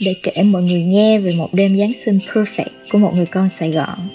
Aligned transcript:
để 0.00 0.14
kể 0.22 0.42
mọi 0.42 0.62
người 0.62 0.82
nghe 0.82 1.18
về 1.18 1.34
một 1.38 1.48
đêm 1.52 1.76
Giáng 1.76 1.92
sinh 1.94 2.18
perfect 2.18 2.70
của 2.92 2.98
một 2.98 3.12
người 3.14 3.26
con 3.26 3.48
Sài 3.48 3.70
Gòn. 3.70 4.08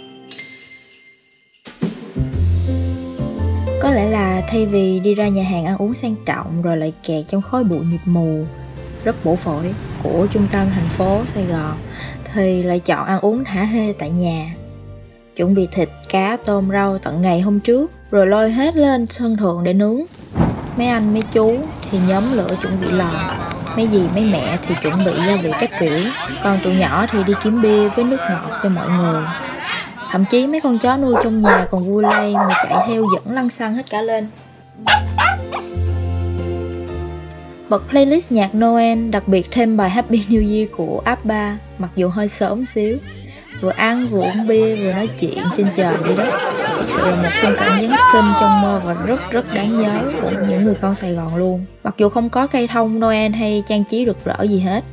Có 3.82 3.92
lẽ 3.92 4.10
là 4.10 4.42
thay 4.48 4.66
vì 4.66 5.00
đi 5.00 5.16
ra 5.16 5.28
nhà 5.28 5.44
hàng 5.44 5.66
ăn 5.66 5.78
uống 5.78 5.94
sang 5.94 6.16
trọng 6.26 6.62
rồi 6.62 6.78
lại 6.78 6.94
kẹt 7.04 7.28
trong 7.28 7.42
khói 7.42 7.64
bụi 7.64 7.80
mịt 7.80 8.00
mù 8.06 8.46
rất 9.04 9.26
bổ 9.26 9.36
phổi 9.36 9.64
của 10.04 10.28
trung 10.34 10.48
tâm 10.52 10.68
thành 10.74 10.90
phố 10.98 11.22
Sài 11.26 11.46
Gòn 11.46 11.78
thì 12.34 12.64
lại 12.64 12.80
chọn 12.80 13.08
ăn 13.08 13.20
uống 13.20 13.44
thả 13.44 13.64
hê 13.64 13.94
tại 13.94 14.10
nhà. 14.10 14.56
Chuẩn 15.36 15.56
bị 15.56 15.68
thịt, 15.72 15.90
cá, 16.10 16.38
tôm, 16.46 16.70
rau 16.72 16.98
tận 16.98 17.22
ngày 17.22 17.42
hôm 17.42 17.60
trước 17.60 17.92
rồi 18.12 18.28
lôi 18.28 18.52
hết 18.52 18.76
lên 18.76 19.06
sân 19.10 19.38
thượng 19.38 19.64
để 19.64 19.74
nướng. 19.74 20.02
Mấy 20.78 20.88
anh, 20.88 21.14
mấy 21.14 21.24
chú 21.34 21.58
thì 21.92 22.00
nhóm 22.10 22.24
lửa 22.34 22.50
chuẩn 22.62 22.74
bị 22.82 22.88
lò 22.92 23.36
mấy 23.76 23.88
dì, 23.88 24.02
mấy 24.14 24.30
mẹ 24.32 24.58
thì 24.62 24.76
chuẩn 24.82 24.94
bị 25.06 25.12
gia 25.28 25.36
vị 25.36 25.52
các 25.60 25.70
kiểu. 25.80 25.98
Còn 26.44 26.58
tụi 26.64 26.76
nhỏ 26.76 27.06
thì 27.12 27.24
đi 27.24 27.34
kiếm 27.44 27.62
bia 27.62 27.90
với 27.90 28.06
nước 28.06 28.20
ngọt 28.30 28.60
cho 28.64 28.70
mọi 28.70 28.90
người. 28.90 29.24
Thậm 30.12 30.26
chí 30.26 30.48
mấy 30.48 30.62
con 30.62 30.80
chó 30.80 30.98
nuôi 30.98 31.16
trong 31.24 31.40
nhà 31.40 31.68
còn 31.72 31.88
vui 31.88 32.04
lây 32.04 32.34
mà 32.34 32.54
chạy 32.64 32.88
theo 32.88 33.06
dẫn 33.16 33.36
lăn 33.36 33.50
xăng 33.50 33.74
hết 33.74 33.90
cả 33.90 34.02
lên. 34.02 34.28
Bật 37.70 37.84
playlist 37.90 38.32
nhạc 38.32 38.56
Noel, 38.56 39.10
đặc 39.10 39.28
biệt 39.28 39.48
thêm 39.52 39.78
bài 39.78 39.90
Happy 39.90 40.24
New 40.30 40.58
Year 40.58 40.70
của 40.78 41.02
ABBA, 41.06 41.58
mặc 41.78 41.90
dù 41.96 42.10
hơi 42.10 42.28
sớm 42.28 42.66
xíu. 42.66 42.98
Vừa 43.62 43.72
ăn 43.72 44.08
vừa 44.12 44.22
uống 44.22 44.48
bia, 44.48 44.76
vừa 44.76 44.94
nói 44.94 45.10
chuyện 45.20 45.38
trên 45.58 45.68
trời 45.76 45.98
vậy 45.98 46.16
đó 46.16 46.26
thực 46.80 46.90
sự 46.90 47.02
là 47.02 47.16
một 47.16 47.30
khung 47.42 47.56
cảnh 47.58 47.82
Giáng 47.82 47.98
sinh 48.14 48.26
trong 48.40 48.62
mơ 48.62 48.82
và 48.86 48.94
rất 48.94 49.32
rất 49.32 49.54
đáng 49.54 49.76
nhớ 49.76 50.02
của 50.22 50.32
những 50.50 50.64
người 50.64 50.76
con 50.76 50.96
Sài 50.96 51.14
Gòn 51.14 51.36
luôn. 51.36 51.66
Mặc 51.84 51.96
dù 51.98 52.10
không 52.10 52.30
có 52.30 52.48
cây 52.48 52.68
thông 52.68 53.00
Noel 53.00 53.32
hay 53.32 53.64
trang 53.68 53.84
trí 53.84 54.06
rực 54.06 54.26
rỡ 54.26 54.44
gì 54.44 54.60
hết. 54.60 54.84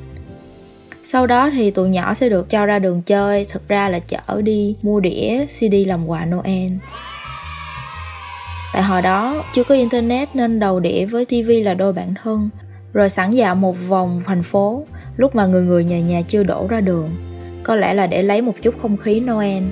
Sau 1.03 1.27
đó 1.27 1.51
thì 1.51 1.71
tụi 1.71 1.89
nhỏ 1.89 2.15
sẽ 2.15 2.29
được 2.29 2.51
cho 2.51 2.67
ra 2.67 2.79
đường 2.79 3.03
chơi, 3.03 3.47
thực 3.53 3.69
ra 3.69 3.89
là 3.89 3.99
chở 3.99 4.43
đi 4.43 4.77
mua 4.83 5.01
đĩa, 5.01 5.47
cd 5.47 5.75
làm 5.87 6.07
quà 6.07 6.25
noel. 6.25 6.73
Tại 8.73 8.83
hồi 8.83 9.03
đó, 9.03 9.45
chưa 9.53 9.65
có 9.65 9.75
internet 9.75 10.29
nên 10.35 10.61
đầu 10.61 10.81
đĩa 10.81 11.05
với 11.05 11.25
TV 11.25 11.51
là 11.63 11.75
đôi 11.75 11.93
bạn 11.93 12.15
thân. 12.23 12.51
Rồi 12.93 13.11
sẵn 13.11 13.31
dạo 13.31 13.55
một 13.55 13.77
vòng 13.89 14.23
thành 14.27 14.43
phố, 14.43 14.85
lúc 15.17 15.35
mà 15.35 15.47
người 15.47 15.63
người 15.63 15.85
nhà 15.85 16.01
nhà 16.01 16.23
chưa 16.29 16.43
đổ 16.43 16.67
ra 16.69 16.81
đường. 16.81 17.09
Có 17.63 17.77
lẽ 17.77 17.95
là 17.95 18.07
để 18.07 18.23
lấy 18.23 18.43
một 18.43 18.55
chút 18.63 18.75
không 18.83 18.97
khí 18.97 19.21
noel. 19.21 19.63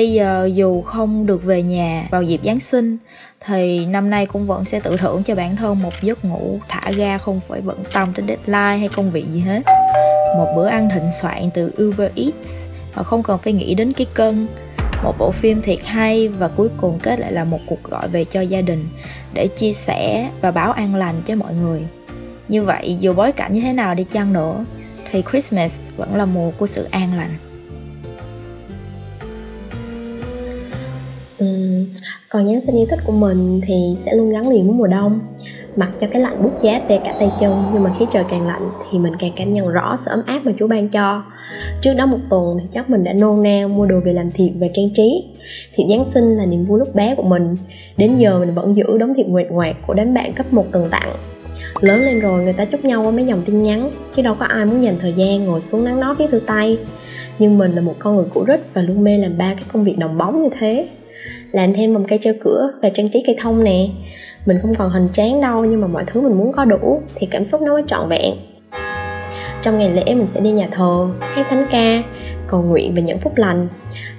Bây 0.00 0.12
giờ 0.12 0.50
dù 0.54 0.82
không 0.82 1.26
được 1.26 1.44
về 1.44 1.62
nhà 1.62 2.08
vào 2.10 2.22
dịp 2.22 2.40
giáng 2.44 2.60
sinh, 2.60 2.96
thì 3.46 3.86
năm 3.86 4.10
nay 4.10 4.26
cũng 4.26 4.46
vẫn 4.46 4.64
sẽ 4.64 4.80
tự 4.80 4.96
thưởng 4.96 5.22
cho 5.22 5.34
bản 5.34 5.56
thân 5.56 5.82
một 5.82 5.92
giấc 6.02 6.24
ngủ 6.24 6.58
thả 6.68 6.90
ga 6.96 7.18
không 7.18 7.40
phải 7.48 7.60
bận 7.60 7.78
tâm 7.92 8.12
tới 8.14 8.24
deadline 8.28 8.78
hay 8.78 8.88
công 8.88 9.10
việc 9.10 9.24
gì 9.32 9.40
hết. 9.40 9.62
Một 10.36 10.52
bữa 10.56 10.66
ăn 10.66 10.88
thịnh 10.94 11.08
soạn 11.20 11.50
từ 11.54 11.72
Uber 11.82 12.10
Eats 12.16 12.68
và 12.94 13.02
không 13.02 13.22
cần 13.22 13.38
phải 13.38 13.52
nghĩ 13.52 13.74
đến 13.74 13.92
cái 13.92 14.06
cân. 14.14 14.46
Một 15.04 15.14
bộ 15.18 15.30
phim 15.30 15.60
thiệt 15.60 15.84
hay 15.84 16.28
và 16.28 16.48
cuối 16.48 16.68
cùng 16.76 16.98
kết 17.02 17.20
lại 17.20 17.32
là 17.32 17.44
một 17.44 17.60
cuộc 17.66 17.84
gọi 17.84 18.08
về 18.08 18.24
cho 18.24 18.40
gia 18.40 18.60
đình 18.60 18.88
để 19.34 19.46
chia 19.46 19.72
sẻ 19.72 20.30
và 20.40 20.50
báo 20.50 20.72
an 20.72 20.94
lành 20.94 21.14
cho 21.26 21.34
mọi 21.34 21.54
người. 21.54 21.80
Như 22.48 22.62
vậy, 22.62 22.96
dù 23.00 23.14
bối 23.14 23.32
cảnh 23.32 23.52
như 23.52 23.60
thế 23.60 23.72
nào 23.72 23.94
đi 23.94 24.04
chăng 24.04 24.32
nữa, 24.32 24.64
thì 25.10 25.22
Christmas 25.30 25.80
vẫn 25.96 26.16
là 26.16 26.24
mùa 26.24 26.50
của 26.58 26.66
sự 26.66 26.88
an 26.90 27.14
lành. 27.14 27.49
Uhm, 31.44 31.86
còn 32.28 32.46
Giáng 32.46 32.60
sinh 32.60 32.76
yêu 32.76 32.86
thích 32.90 32.98
của 33.04 33.12
mình 33.12 33.60
thì 33.66 33.94
sẽ 33.96 34.14
luôn 34.14 34.30
gắn 34.30 34.48
liền 34.48 34.66
với 34.66 34.74
mùa 34.74 34.86
đông. 34.86 35.20
Mặc 35.76 35.90
cho 35.98 36.06
cái 36.10 36.22
lạnh 36.22 36.42
bút 36.42 36.62
giá 36.62 36.80
tê 36.88 36.98
cả 37.04 37.14
tay 37.18 37.30
chân 37.40 37.64
Nhưng 37.72 37.82
mà 37.82 37.90
khi 37.98 38.06
trời 38.10 38.24
càng 38.30 38.46
lạnh 38.46 38.62
thì 38.90 38.98
mình 38.98 39.12
càng 39.18 39.32
cảm 39.36 39.52
nhận 39.52 39.68
rõ 39.68 39.96
sự 39.96 40.10
ấm 40.10 40.22
áp 40.26 40.40
mà 40.44 40.52
Chúa 40.58 40.66
ban 40.66 40.88
cho. 40.88 41.22
Trước 41.80 41.94
đó 41.94 42.06
một 42.06 42.18
tuần 42.30 42.58
thì 42.60 42.66
chắc 42.70 42.90
mình 42.90 43.04
đã 43.04 43.12
nôn 43.12 43.42
nao 43.42 43.68
mua 43.68 43.86
đồ 43.86 44.00
về 44.04 44.12
làm 44.12 44.30
thiệp 44.30 44.50
và 44.60 44.66
trang 44.74 44.90
trí. 44.94 45.24
Thiệp 45.74 45.84
Giáng 45.90 46.04
sinh 46.04 46.36
là 46.36 46.46
niềm 46.46 46.64
vui 46.64 46.78
lúc 46.78 46.94
bé 46.94 47.14
của 47.14 47.22
mình. 47.22 47.56
Đến 47.96 48.18
giờ 48.18 48.38
mình 48.38 48.54
vẫn 48.54 48.76
giữ 48.76 48.98
đống 48.98 49.14
thiệp 49.14 49.26
nguyệt 49.26 49.46
ngoạc 49.50 49.76
của 49.86 49.94
đám 49.94 50.14
bạn 50.14 50.32
cấp 50.32 50.52
một 50.52 50.66
từng 50.72 50.88
tặng. 50.90 51.16
Lớn 51.80 52.00
lên 52.00 52.20
rồi 52.20 52.42
người 52.42 52.52
ta 52.52 52.64
chúc 52.64 52.84
nhau 52.84 53.02
qua 53.02 53.10
mấy 53.10 53.26
dòng 53.26 53.42
tin 53.44 53.62
nhắn 53.62 53.90
Chứ 54.16 54.22
đâu 54.22 54.34
có 54.38 54.44
ai 54.46 54.64
muốn 54.66 54.82
dành 54.82 54.98
thời 54.98 55.12
gian 55.12 55.44
ngồi 55.44 55.60
xuống 55.60 55.84
nắng 55.84 56.00
nót 56.00 56.18
viết 56.18 56.26
thư 56.30 56.40
tay. 56.46 56.78
Nhưng 57.38 57.58
mình 57.58 57.72
là 57.72 57.80
một 57.80 57.94
con 57.98 58.16
người 58.16 58.24
cũ 58.34 58.44
rích 58.48 58.60
và 58.74 58.82
luôn 58.82 59.04
mê 59.04 59.18
làm 59.18 59.38
ba 59.38 59.54
cái 59.54 59.64
công 59.72 59.84
việc 59.84 59.98
đồng 59.98 60.18
bóng 60.18 60.42
như 60.42 60.48
thế 60.58 60.88
làm 61.52 61.72
thêm 61.72 61.94
vòng 61.94 62.04
cây 62.08 62.18
treo 62.22 62.34
cửa 62.40 62.72
và 62.82 62.90
trang 62.90 63.08
trí 63.08 63.22
cây 63.26 63.36
thông 63.40 63.64
nè. 63.64 63.88
Mình 64.46 64.58
không 64.62 64.74
còn 64.74 64.90
hình 64.90 65.08
tráng 65.12 65.40
đâu, 65.40 65.64
nhưng 65.64 65.80
mà 65.80 65.86
mọi 65.86 66.04
thứ 66.06 66.20
mình 66.20 66.38
muốn 66.38 66.52
có 66.52 66.64
đủ 66.64 67.00
thì 67.14 67.26
cảm 67.26 67.44
xúc 67.44 67.62
nó 67.62 67.72
mới 67.72 67.82
trọn 67.86 68.08
vẹn. 68.08 68.34
Trong 69.62 69.78
ngày 69.78 69.90
lễ 69.90 70.14
mình 70.14 70.26
sẽ 70.26 70.40
đi 70.40 70.50
nhà 70.50 70.68
thờ, 70.70 71.08
hát 71.20 71.46
thánh 71.50 71.66
ca, 71.70 72.02
cầu 72.48 72.62
nguyện 72.62 72.94
và 72.94 73.00
những 73.00 73.18
phúc 73.18 73.32
lành. 73.36 73.68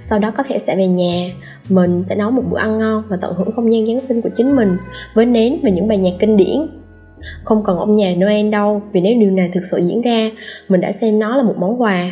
Sau 0.01 0.19
đó 0.19 0.31
có 0.37 0.43
thể 0.43 0.59
sẽ 0.59 0.75
về 0.75 0.87
nhà. 0.87 1.29
Mình 1.69 2.03
sẽ 2.03 2.15
nấu 2.15 2.31
một 2.31 2.43
bữa 2.49 2.57
ăn 2.57 2.77
ngon 2.77 3.03
và 3.09 3.17
tận 3.21 3.33
hưởng 3.37 3.51
không 3.55 3.73
gian 3.73 3.87
giáng 3.87 4.01
sinh 4.01 4.21
của 4.21 4.29
chính 4.35 4.55
mình 4.55 4.77
với 5.15 5.25
nến 5.25 5.59
và 5.63 5.69
những 5.69 5.87
bài 5.87 5.97
nhạc 5.97 6.13
kinh 6.19 6.37
điển. 6.37 6.67
Không 7.43 7.63
cần 7.63 7.77
ông 7.77 7.91
nhà 7.91 8.13
noel 8.17 8.49
đâu, 8.49 8.81
vì 8.91 9.01
nếu 9.01 9.15
điều 9.19 9.31
này 9.31 9.49
thực 9.53 9.63
sự 9.63 9.77
diễn 9.77 10.01
ra, 10.01 10.29
mình 10.67 10.81
đã 10.81 10.91
xem 10.91 11.19
nó 11.19 11.37
là 11.37 11.43
một 11.43 11.55
món 11.57 11.81
quà. 11.81 12.11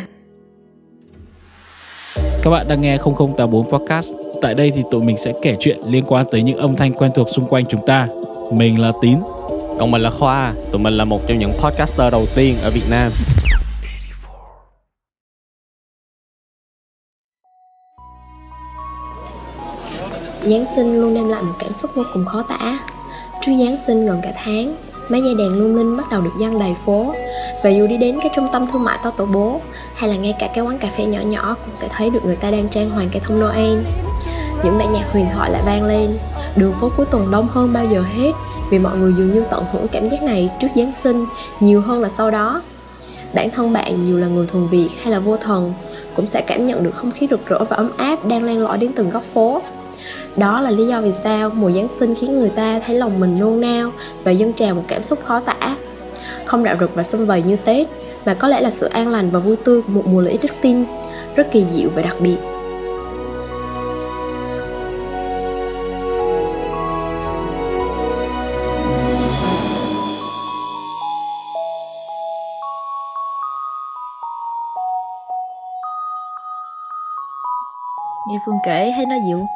Các 2.42 2.50
bạn 2.50 2.68
đang 2.68 2.80
nghe 2.80 2.98
0084 2.98 3.64
podcast. 3.64 4.29
Tại 4.40 4.54
đây 4.54 4.70
thì 4.74 4.82
tụi 4.90 5.02
mình 5.02 5.16
sẽ 5.16 5.32
kể 5.42 5.56
chuyện 5.60 5.78
liên 5.86 6.04
quan 6.08 6.26
tới 6.30 6.42
những 6.42 6.58
âm 6.58 6.76
thanh 6.76 6.92
quen 6.92 7.10
thuộc 7.14 7.28
xung 7.30 7.46
quanh 7.46 7.64
chúng 7.66 7.86
ta. 7.86 8.08
Mình 8.52 8.80
là 8.80 8.92
Tín. 9.02 9.18
Còn 9.78 9.90
mình 9.90 10.02
là 10.02 10.10
Khoa. 10.10 10.52
Tụi 10.72 10.80
mình 10.80 10.94
là 10.94 11.04
một 11.04 11.20
trong 11.26 11.38
những 11.38 11.52
podcaster 11.52 12.12
đầu 12.12 12.26
tiên 12.34 12.56
ở 12.62 12.70
Việt 12.70 12.90
Nam. 12.90 13.12
Giáng 20.42 20.66
sinh 20.66 21.00
luôn 21.00 21.14
đem 21.14 21.28
lại 21.28 21.42
một 21.42 21.54
cảm 21.58 21.72
xúc 21.72 21.90
vô 21.94 22.02
cùng 22.12 22.24
khó 22.24 22.42
tả. 22.42 22.78
Trước 23.40 23.52
Giáng 23.64 23.78
sinh 23.86 24.06
gần 24.06 24.20
cả 24.22 24.32
tháng, 24.44 24.76
mấy 25.08 25.22
dây 25.22 25.34
đèn 25.34 25.48
lung 25.48 25.76
linh 25.76 25.96
bắt 25.96 26.04
đầu 26.10 26.20
được 26.20 26.30
dăng 26.40 26.58
đầy 26.58 26.74
phố 26.86 27.14
và 27.64 27.70
dù 27.70 27.86
đi 27.86 27.96
đến 27.96 28.18
cái 28.22 28.30
trung 28.34 28.48
tâm 28.52 28.66
thương 28.66 28.84
mại 28.84 28.98
to 29.04 29.10
tổ 29.10 29.26
bố 29.26 29.60
hay 29.94 30.10
là 30.10 30.16
ngay 30.16 30.34
cả 30.38 30.48
cái 30.54 30.64
quán 30.64 30.78
cà 30.78 30.88
phê 30.96 31.04
nhỏ 31.04 31.20
nhỏ 31.20 31.56
cũng 31.64 31.74
sẽ 31.74 31.88
thấy 31.90 32.10
được 32.10 32.24
người 32.24 32.36
ta 32.36 32.50
đang 32.50 32.68
trang 32.68 32.90
hoàng 32.90 33.08
cây 33.12 33.22
thông 33.24 33.40
Noel 33.40 33.78
những 34.64 34.78
bản 34.78 34.92
nhạc 34.92 35.12
huyền 35.12 35.26
thoại 35.34 35.50
lại 35.50 35.62
vang 35.66 35.84
lên 35.84 36.10
đường 36.56 36.74
phố 36.80 36.90
cuối 36.96 37.06
tuần 37.10 37.30
đông 37.30 37.48
hơn 37.48 37.72
bao 37.72 37.84
giờ 37.84 38.02
hết 38.16 38.32
vì 38.70 38.78
mọi 38.78 38.96
người 38.96 39.12
dường 39.18 39.32
như 39.32 39.44
tận 39.50 39.64
hưởng 39.72 39.88
cảm 39.88 40.08
giác 40.08 40.22
này 40.22 40.50
trước 40.60 40.68
Giáng 40.76 40.94
sinh 40.94 41.26
nhiều 41.60 41.80
hơn 41.80 42.00
là 42.00 42.08
sau 42.08 42.30
đó 42.30 42.62
bản 43.34 43.50
thân 43.50 43.72
bạn 43.72 44.08
dù 44.08 44.16
là 44.16 44.26
người 44.26 44.46
thuần 44.46 44.68
Việt 44.68 44.88
hay 45.02 45.12
là 45.12 45.18
vô 45.18 45.36
thần 45.36 45.72
cũng 46.16 46.26
sẽ 46.26 46.40
cảm 46.40 46.66
nhận 46.66 46.82
được 46.82 46.94
không 46.94 47.10
khí 47.10 47.26
rực 47.30 47.46
rỡ 47.46 47.58
và 47.58 47.76
ấm 47.76 47.90
áp 47.96 48.26
đang 48.26 48.44
len 48.44 48.58
lỏi 48.58 48.78
đến 48.78 48.92
từng 48.92 49.10
góc 49.10 49.22
phố 49.34 49.62
đó 50.36 50.60
là 50.60 50.70
lý 50.70 50.86
do 50.86 51.00
vì 51.00 51.12
sao 51.12 51.50
mùa 51.50 51.70
Giáng 51.70 51.88
sinh 51.88 52.14
khiến 52.14 52.36
người 52.36 52.48
ta 52.48 52.80
thấy 52.86 52.96
lòng 52.96 53.20
mình 53.20 53.38
nôn 53.38 53.60
nao 53.60 53.92
và 54.24 54.30
dâng 54.30 54.52
trào 54.52 54.74
một 54.74 54.84
cảm 54.88 55.02
xúc 55.02 55.18
khó 55.24 55.40
tả. 55.40 55.76
Không 56.44 56.64
đạo 56.64 56.76
rực 56.80 56.94
và 56.94 57.02
xâm 57.02 57.26
vầy 57.26 57.42
như 57.42 57.56
Tết, 57.56 57.86
mà 58.26 58.34
có 58.34 58.48
lẽ 58.48 58.60
là 58.60 58.70
sự 58.70 58.86
an 58.86 59.08
lành 59.08 59.30
và 59.30 59.38
vui 59.38 59.56
tươi 59.56 59.82
của 59.82 59.92
một 59.92 60.06
mùa 60.06 60.20
lễ 60.20 60.36
đức 60.42 60.52
tin, 60.62 60.84
rất 61.36 61.52
kỳ 61.52 61.64
diệu 61.74 61.88
và 61.94 62.02
đặc 62.02 62.16
biệt. 62.20 62.36
Phương 78.46 78.58
kể 78.64 78.92
thấy 78.96 79.06
nó 79.06 79.14
dịu 79.26 79.46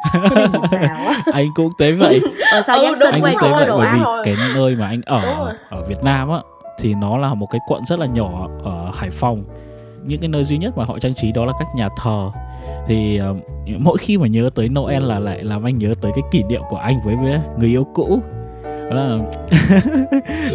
vào 0.71 0.95
á. 1.07 1.23
Anh 1.33 1.47
cũng 1.55 1.69
thấy 1.79 1.93
vậy. 1.93 2.19
Ở 2.51 2.61
sau 2.61 2.83
giáng 2.83 2.95
sinh 2.99 3.11
anh 3.11 3.21
quay 3.21 3.33
cũng 3.33 3.41
thấy 3.41 3.51
có 3.51 3.57
vậy 3.57 3.67
đồ 3.67 3.77
bởi 3.77 3.87
ăn 3.87 3.97
vì 3.97 4.03
rồi. 4.03 4.21
cái 4.25 4.35
nơi 4.55 4.75
mà 4.75 4.87
anh 4.87 5.01
ở 5.05 5.53
ở 5.69 5.83
Việt 5.87 6.03
Nam 6.03 6.29
á 6.29 6.37
thì 6.79 6.93
nó 6.93 7.17
là 7.17 7.33
một 7.33 7.47
cái 7.51 7.59
quận 7.67 7.85
rất 7.85 7.99
là 7.99 8.05
nhỏ 8.05 8.47
ở 8.63 8.91
Hải 8.95 9.09
Phòng. 9.09 9.43
Những 10.03 10.19
cái 10.19 10.27
nơi 10.27 10.43
duy 10.43 10.57
nhất 10.57 10.77
mà 10.77 10.85
họ 10.85 10.99
trang 10.99 11.13
trí 11.13 11.31
đó 11.31 11.45
là 11.45 11.53
các 11.59 11.67
nhà 11.75 11.89
thờ. 11.97 12.31
Thì 12.87 13.21
uh, 13.31 13.37
mỗi 13.79 13.97
khi 13.97 14.17
mà 14.17 14.27
nhớ 14.27 14.49
tới 14.55 14.69
Noel 14.69 15.03
là 15.03 15.19
lại 15.19 15.43
làm 15.43 15.63
anh 15.63 15.77
nhớ 15.77 15.93
tới 16.01 16.11
cái 16.15 16.23
kỷ 16.31 16.43
niệm 16.43 16.61
của 16.69 16.77
anh 16.77 16.99
với, 17.05 17.15
với 17.15 17.39
người 17.57 17.69
yêu 17.69 17.87
cũ 17.93 18.19
đó 18.89 18.95
là 18.95 19.17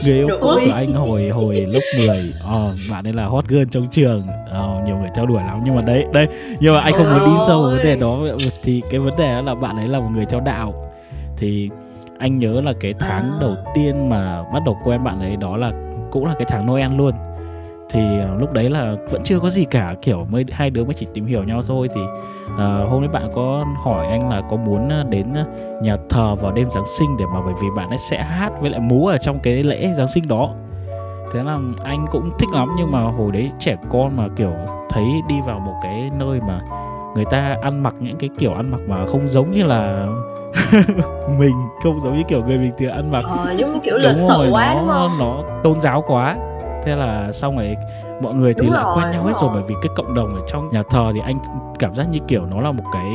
người 0.04 0.14
yêu 0.14 0.28
cũ 0.40 0.48
của 0.66 0.72
anh 0.74 0.92
hồi 0.92 1.28
hồi 1.28 1.56
lúc 1.60 1.82
10 1.98 2.32
ờ, 2.44 2.74
bạn 2.90 3.06
ấy 3.06 3.12
là 3.12 3.26
hot 3.26 3.44
girl 3.48 3.64
trong 3.70 3.86
trường. 3.90 4.22
Ờ, 4.50 4.82
nhiều 4.86 4.96
người 4.96 5.10
trao 5.14 5.26
đuổi 5.26 5.42
lắm. 5.42 5.60
Nhưng 5.64 5.74
mà 5.76 5.82
đấy 5.82 6.04
đây 6.12 6.26
nhưng 6.60 6.74
mà 6.74 6.80
anh 6.80 6.92
không 6.92 7.10
muốn 7.10 7.24
đi 7.26 7.32
sâu 7.46 7.62
vào 7.62 7.70
vấn 7.70 7.84
đề 7.84 7.96
đó. 7.96 8.18
Thì 8.62 8.82
cái 8.90 9.00
vấn 9.00 9.16
đề 9.18 9.42
là 9.42 9.54
bạn 9.54 9.76
ấy 9.76 9.86
là 9.86 9.98
một 9.98 10.10
người 10.14 10.24
trao 10.24 10.40
đạo. 10.40 10.92
Thì 11.36 11.70
anh 12.18 12.38
nhớ 12.38 12.60
là 12.60 12.72
cái 12.80 12.94
tháng 12.98 13.38
đầu 13.40 13.54
tiên 13.74 14.08
mà 14.08 14.42
bắt 14.42 14.62
đầu 14.66 14.78
quen 14.84 15.04
bạn 15.04 15.20
ấy 15.20 15.36
đó 15.36 15.56
là 15.56 15.72
cũng 16.10 16.26
là 16.26 16.34
cái 16.38 16.46
tháng 16.48 16.66
Noel 16.66 16.92
luôn 16.96 17.14
thì 17.90 18.00
uh, 18.32 18.40
lúc 18.40 18.52
đấy 18.52 18.70
là 18.70 18.96
vẫn 19.10 19.22
chưa 19.24 19.38
có 19.40 19.50
gì 19.50 19.64
cả. 19.64 19.94
Kiểu 20.02 20.26
mới 20.30 20.44
hai 20.52 20.70
đứa 20.70 20.84
mới 20.84 20.94
chỉ 20.94 21.06
tìm 21.14 21.26
hiểu 21.26 21.44
nhau 21.44 21.62
thôi 21.66 21.88
thì 21.94 22.00
uh, 22.54 22.90
hôm 22.90 23.00
nay 23.00 23.08
bạn 23.08 23.30
có 23.34 23.64
hỏi 23.76 24.06
anh 24.06 24.28
là 24.30 24.42
có 24.50 24.56
muốn 24.56 25.10
đến 25.10 25.26
nhà 25.82 25.96
thờ 26.08 26.34
vào 26.34 26.52
đêm 26.52 26.70
Giáng 26.70 26.86
sinh 26.98 27.16
để 27.16 27.24
mà 27.34 27.40
bởi 27.44 27.54
vì 27.62 27.68
bạn 27.76 27.88
ấy 27.88 27.98
sẽ 27.98 28.22
hát 28.22 28.52
với 28.60 28.70
lại 28.70 28.80
múa 28.80 29.08
ở 29.08 29.18
trong 29.18 29.38
cái 29.38 29.62
lễ 29.62 29.94
Giáng 29.96 30.08
sinh 30.08 30.28
đó. 30.28 30.54
Thế 31.32 31.42
là 31.42 31.58
anh 31.84 32.06
cũng 32.10 32.30
thích 32.38 32.48
lắm 32.52 32.68
nhưng 32.78 32.90
mà 32.90 33.02
hồi 33.02 33.32
đấy 33.32 33.50
trẻ 33.58 33.76
con 33.90 34.16
mà 34.16 34.28
kiểu 34.36 34.52
thấy 34.90 35.04
đi 35.28 35.34
vào 35.46 35.58
một 35.58 35.74
cái 35.82 36.10
nơi 36.18 36.40
mà 36.40 36.60
người 37.14 37.24
ta 37.24 37.56
ăn 37.62 37.82
mặc 37.82 37.94
những 38.00 38.16
cái 38.16 38.30
kiểu 38.38 38.54
ăn 38.54 38.70
mặc 38.70 38.80
mà 38.88 39.06
không 39.06 39.28
giống 39.28 39.52
như 39.52 39.62
là 39.62 40.06
mình 41.38 41.54
không 41.82 42.00
giống 42.00 42.16
như 42.16 42.22
kiểu 42.28 42.44
người 42.44 42.58
bình 42.58 42.72
thường 42.78 42.90
ăn 42.90 43.10
mặc. 43.10 43.24
Ờ, 43.24 43.54
giống 43.58 43.80
kiểu 43.80 43.96
lịch 43.96 44.16
sự 44.16 44.48
quá 44.50 44.74
nó, 44.74 44.80
đúng 44.80 44.88
không? 44.88 45.18
nó 45.18 45.42
tôn 45.62 45.80
giáo 45.80 46.04
quá 46.06 46.36
thế 46.84 46.96
là 46.96 47.32
xong 47.32 47.56
rồi 47.56 47.76
mọi 48.22 48.34
người 48.34 48.54
thì 48.54 48.66
đúng 48.66 48.74
lại 48.74 48.84
rồi, 48.84 48.94
quen 48.96 49.10
nhau 49.10 49.24
hết 49.24 49.32
rồi. 49.32 49.42
rồi 49.42 49.50
bởi 49.54 49.62
vì 49.68 49.74
cái 49.82 49.90
cộng 49.96 50.14
đồng 50.14 50.34
ở 50.34 50.40
trong 50.48 50.70
nhà 50.70 50.82
thờ 50.90 51.10
thì 51.14 51.20
anh 51.24 51.38
cảm 51.78 51.94
giác 51.94 52.08
như 52.10 52.18
kiểu 52.28 52.46
nó 52.46 52.60
là 52.60 52.72
một 52.72 52.84
cái 52.92 53.12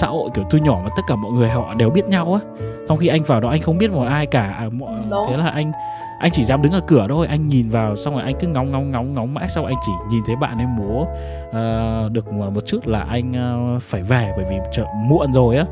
xã 0.00 0.06
hội 0.06 0.30
kiểu 0.34 0.44
thu 0.50 0.58
nhỏ 0.58 0.80
mà 0.84 0.88
tất 0.96 1.02
cả 1.08 1.16
mọi 1.16 1.32
người 1.32 1.48
họ 1.48 1.74
đều 1.74 1.90
biết 1.90 2.04
nhau 2.08 2.34
á 2.34 2.64
trong 2.88 2.98
khi 2.98 3.06
anh 3.06 3.22
vào 3.22 3.40
đó 3.40 3.48
anh 3.48 3.60
không 3.60 3.78
biết 3.78 3.90
một 3.90 4.04
ai 4.04 4.26
cả 4.26 4.54
à, 4.58 4.68
mọi, 4.72 4.90
thế 5.30 5.36
là 5.36 5.48
anh 5.48 5.72
anh 6.18 6.30
chỉ 6.30 6.42
dám 6.42 6.62
đứng 6.62 6.72
ở 6.72 6.80
cửa 6.86 7.06
thôi 7.08 7.26
anh 7.26 7.48
nhìn 7.48 7.70
vào 7.70 7.96
xong 7.96 8.14
rồi 8.14 8.22
anh 8.22 8.34
cứ 8.40 8.48
ngóng 8.48 8.70
ngóng 8.70 8.90
ngóng 8.90 9.14
ngóng 9.14 9.34
mãi 9.34 9.48
xong 9.48 9.66
anh 9.66 9.76
chỉ 9.86 9.92
nhìn 10.10 10.22
thấy 10.26 10.36
bạn 10.36 10.58
ấy 10.58 10.66
múa 10.66 11.00
uh, 11.48 12.12
được 12.12 12.32
một 12.32 12.66
chút 12.66 12.86
là 12.86 13.06
anh 13.10 13.32
uh, 13.76 13.82
phải 13.82 14.02
về 14.02 14.32
bởi 14.36 14.46
vì 14.50 14.56
chợ 14.72 14.84
muộn 15.08 15.32
rồi 15.32 15.56
á 15.56 15.66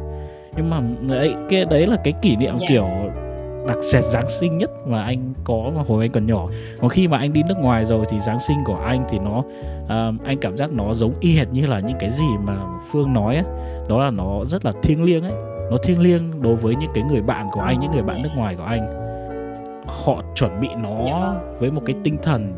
nhưng 0.56 0.70
mà 0.70 0.80
đấy 1.00 1.34
cái 1.50 1.64
đấy 1.64 1.86
là 1.86 1.96
cái 2.04 2.12
kỷ 2.22 2.36
niệm 2.36 2.50
yeah. 2.50 2.60
Dạ. 2.60 2.66
kiểu 2.68 2.86
đặc 3.66 3.76
sệt 3.82 4.04
Giáng 4.04 4.28
sinh 4.28 4.58
nhất 4.58 4.70
mà 4.86 5.02
anh 5.02 5.32
có 5.44 5.70
mà 5.76 5.82
hồi 5.88 6.04
anh 6.04 6.10
còn 6.10 6.26
nhỏ. 6.26 6.48
Còn 6.80 6.88
khi 6.88 7.08
mà 7.08 7.18
anh 7.18 7.32
đi 7.32 7.42
nước 7.42 7.58
ngoài 7.58 7.84
rồi 7.84 8.06
thì 8.08 8.20
Giáng 8.20 8.40
sinh 8.40 8.56
của 8.64 8.76
anh 8.84 9.04
thì 9.10 9.18
nó 9.18 9.38
uh, 9.38 10.24
anh 10.24 10.38
cảm 10.40 10.56
giác 10.56 10.72
nó 10.72 10.94
giống 10.94 11.14
y 11.20 11.36
hệt 11.36 11.48
như 11.52 11.66
là 11.66 11.80
những 11.80 11.96
cái 12.00 12.10
gì 12.10 12.28
mà 12.44 12.56
Phương 12.90 13.12
nói 13.12 13.36
ấy. 13.36 13.44
đó 13.88 14.04
là 14.04 14.10
nó 14.10 14.44
rất 14.44 14.64
là 14.64 14.72
thiêng 14.82 15.04
liêng 15.04 15.22
ấy. 15.22 15.32
Nó 15.70 15.76
thiêng 15.82 16.00
liêng 16.00 16.42
đối 16.42 16.56
với 16.56 16.76
những 16.76 16.90
cái 16.94 17.04
người 17.04 17.22
bạn 17.22 17.48
của 17.52 17.60
anh 17.60 17.80
những 17.80 17.92
người 17.92 18.02
bạn 18.02 18.22
nước 18.22 18.30
ngoài 18.36 18.54
của 18.56 18.64
anh. 18.64 18.98
Họ 19.86 20.22
chuẩn 20.34 20.60
bị 20.60 20.68
nó 20.82 21.34
với 21.58 21.70
một 21.70 21.82
cái 21.86 21.96
tinh 22.04 22.16
thần 22.22 22.52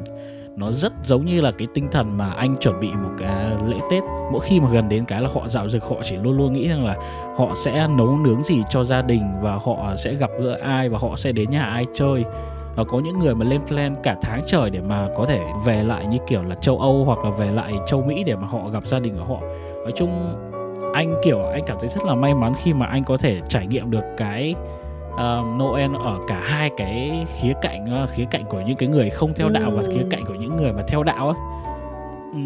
nó 0.57 0.73
rất 0.73 0.93
giống 1.05 1.25
như 1.25 1.41
là 1.41 1.51
cái 1.59 1.67
tinh 1.75 1.89
thần 1.93 2.17
mà 2.17 2.31
anh 2.31 2.57
chuẩn 2.61 2.81
bị 2.81 2.89
một 2.89 3.11
cái 3.19 3.51
lễ 3.67 3.77
Tết. 3.91 4.03
Mỗi 4.33 4.41
khi 4.41 4.61
mà 4.61 4.69
gần 4.73 4.89
đến 4.89 5.05
cái 5.05 5.21
là 5.21 5.29
họ 5.35 5.49
dạo 5.49 5.69
dực, 5.69 5.85
họ 5.85 5.97
chỉ 6.03 6.17
luôn 6.17 6.37
luôn 6.37 6.53
nghĩ 6.53 6.69
rằng 6.69 6.87
là 6.87 6.97
họ 7.37 7.49
sẽ 7.57 7.89
nấu 7.89 8.17
nướng 8.17 8.43
gì 8.43 8.63
cho 8.71 8.85
gia 8.85 9.03
đình 9.03 9.23
và 9.43 9.59
họ 9.65 9.97
sẽ 9.97 10.15
gặp 10.15 10.31
gỡ 10.41 10.59
ai 10.63 10.89
và 10.89 10.99
họ 10.99 11.17
sẽ 11.17 11.33
đến 11.33 11.51
nhà 11.51 11.65
ai 11.65 11.87
chơi. 11.95 12.25
Và 12.77 12.85
có 12.85 13.01
những 13.01 13.19
người 13.19 13.35
mà 13.35 13.45
lên 13.45 13.61
plan 13.67 13.97
cả 14.03 14.17
tháng 14.23 14.41
trời 14.47 14.71
để 14.71 14.81
mà 14.81 15.09
có 15.17 15.27
thể 15.27 15.41
về 15.65 15.83
lại 15.83 16.07
như 16.07 16.19
kiểu 16.27 16.43
là 16.43 16.55
châu 16.55 16.79
Âu 16.79 17.05
hoặc 17.05 17.19
là 17.25 17.31
về 17.31 17.51
lại 17.51 17.73
châu 17.87 18.03
Mỹ 18.03 18.25
để 18.25 18.37
mà 18.37 18.47
họ 18.47 18.69
gặp 18.69 18.87
gia 18.87 18.99
đình 18.99 19.17
của 19.19 19.35
họ. 19.35 19.41
Nói 19.83 19.93
chung, 19.97 20.37
anh 20.95 21.15
kiểu, 21.25 21.45
anh 21.47 21.63
cảm 21.67 21.77
thấy 21.81 21.89
rất 21.89 22.05
là 22.05 22.15
may 22.15 22.35
mắn 22.35 22.53
khi 22.63 22.73
mà 22.73 22.87
anh 22.87 23.05
có 23.05 23.17
thể 23.17 23.41
trải 23.49 23.67
nghiệm 23.67 23.91
được 23.91 24.05
cái 24.17 24.55
uh, 25.15 25.61
Noel 25.61 25.97
ở 26.05 26.19
cả 26.29 26.41
hai 26.45 26.71
cái 26.77 27.27
khía 27.41 27.53
cạnh 27.63 28.05
uh, 28.05 28.11
khía 28.11 28.25
cạnh 28.31 28.45
của 28.45 28.61
những 28.61 28.77
cái 28.77 28.89
người 28.89 29.11
không 29.11 29.35
theo 29.35 29.49
đạo 29.49 29.71
ừ. 29.71 29.77
và 29.77 29.83
khía 29.83 30.03
cạnh 30.11 30.25
của 30.27 30.35
những 30.35 30.57
người 30.57 30.73
mà 30.73 30.83
theo 30.89 31.03
đạo 31.03 31.29
á. 31.29 31.35
Ừ, 32.33 32.39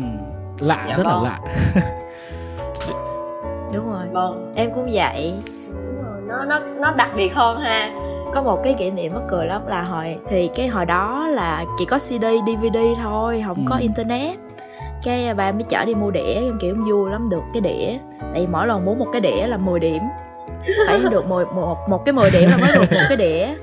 lạ 0.59 0.85
dạ 0.89 0.95
rất 0.97 1.07
vâng. 1.07 1.23
là 1.23 1.31
lạ. 1.31 1.41
Đúng 3.75 3.93
rồi. 3.93 4.07
Vâng. 4.13 4.53
Em 4.57 4.71
cũng 4.75 4.89
vậy. 4.93 5.35
Đúng 5.69 6.03
rồi 6.05 6.21
nó 6.27 6.45
nó 6.45 6.59
nó 6.59 6.91
đặc 6.91 7.11
biệt 7.17 7.35
hơn 7.35 7.61
ha. 7.61 7.95
Có 8.35 8.43
một 8.43 8.61
cái 8.65 8.75
kỷ 8.75 8.91
niệm 8.91 9.15
mắc 9.15 9.23
cười 9.29 9.47
lắm 9.47 9.67
là 9.67 9.83
hồi 9.83 10.17
thì 10.29 10.51
cái 10.55 10.69
hồi 10.69 10.85
đó 10.85 11.29
là 11.29 11.65
chỉ 11.79 11.85
có 11.85 11.99
CD 11.99 12.25
DVD 12.47 12.79
thôi 13.03 13.45
không 13.47 13.57
ừ. 13.57 13.63
có 13.71 13.77
internet. 13.77 14.39
Cái 15.03 15.35
ba 15.35 15.53
mới 15.53 15.63
chở 15.63 15.85
đi 15.85 15.95
mua 15.95 16.11
đĩa 16.11 16.35
em 16.35 16.59
kiểu 16.61 16.77
vui 16.91 17.11
lắm 17.11 17.29
được 17.31 17.43
cái 17.55 17.61
đĩa. 17.61 17.99
Tại 18.21 18.41
vì 18.41 18.47
mỗi 18.47 18.67
lần 18.67 18.85
muốn 18.85 18.99
một 18.99 19.07
cái 19.13 19.21
đĩa 19.21 19.47
là 19.47 19.57
10 19.57 19.81
điểm 19.81 20.03
phải 20.87 21.01
được 21.11 21.27
một, 21.27 21.53
một, 21.55 21.89
một 21.89 22.05
cái 22.05 22.13
10 22.13 22.31
điểm 22.31 22.51
là 22.51 22.57
mới 22.57 22.71
được 22.75 22.81
một 22.81 23.07
cái 23.09 23.17
đĩa. 23.17 23.55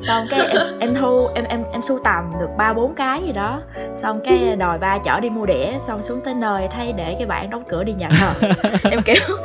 Xong 0.00 0.26
cái 0.30 0.40
em, 0.48 0.60
em 0.80 0.94
thu 0.94 1.28
em 1.34 1.44
em 1.44 1.64
em 1.72 1.82
sưu 1.82 1.98
tầm 2.04 2.32
được 2.40 2.48
ba 2.56 2.72
bốn 2.72 2.94
cái 2.94 3.22
gì 3.22 3.32
đó. 3.32 3.60
Xong 3.94 4.20
cái 4.24 4.56
đòi 4.56 4.78
ba 4.78 4.98
chở 4.98 5.20
đi 5.20 5.30
mua 5.30 5.46
đĩa 5.46 5.78
xong 5.78 6.02
xuống 6.02 6.20
tới 6.20 6.34
nơi 6.34 6.68
thấy 6.70 6.92
để 6.92 7.14
cái 7.18 7.26
bạn 7.26 7.50
đóng 7.50 7.64
cửa 7.68 7.84
đi 7.84 7.92
nhà 7.92 8.08
thờ. 8.20 8.48
Em 8.90 9.02
kiểu 9.02 9.36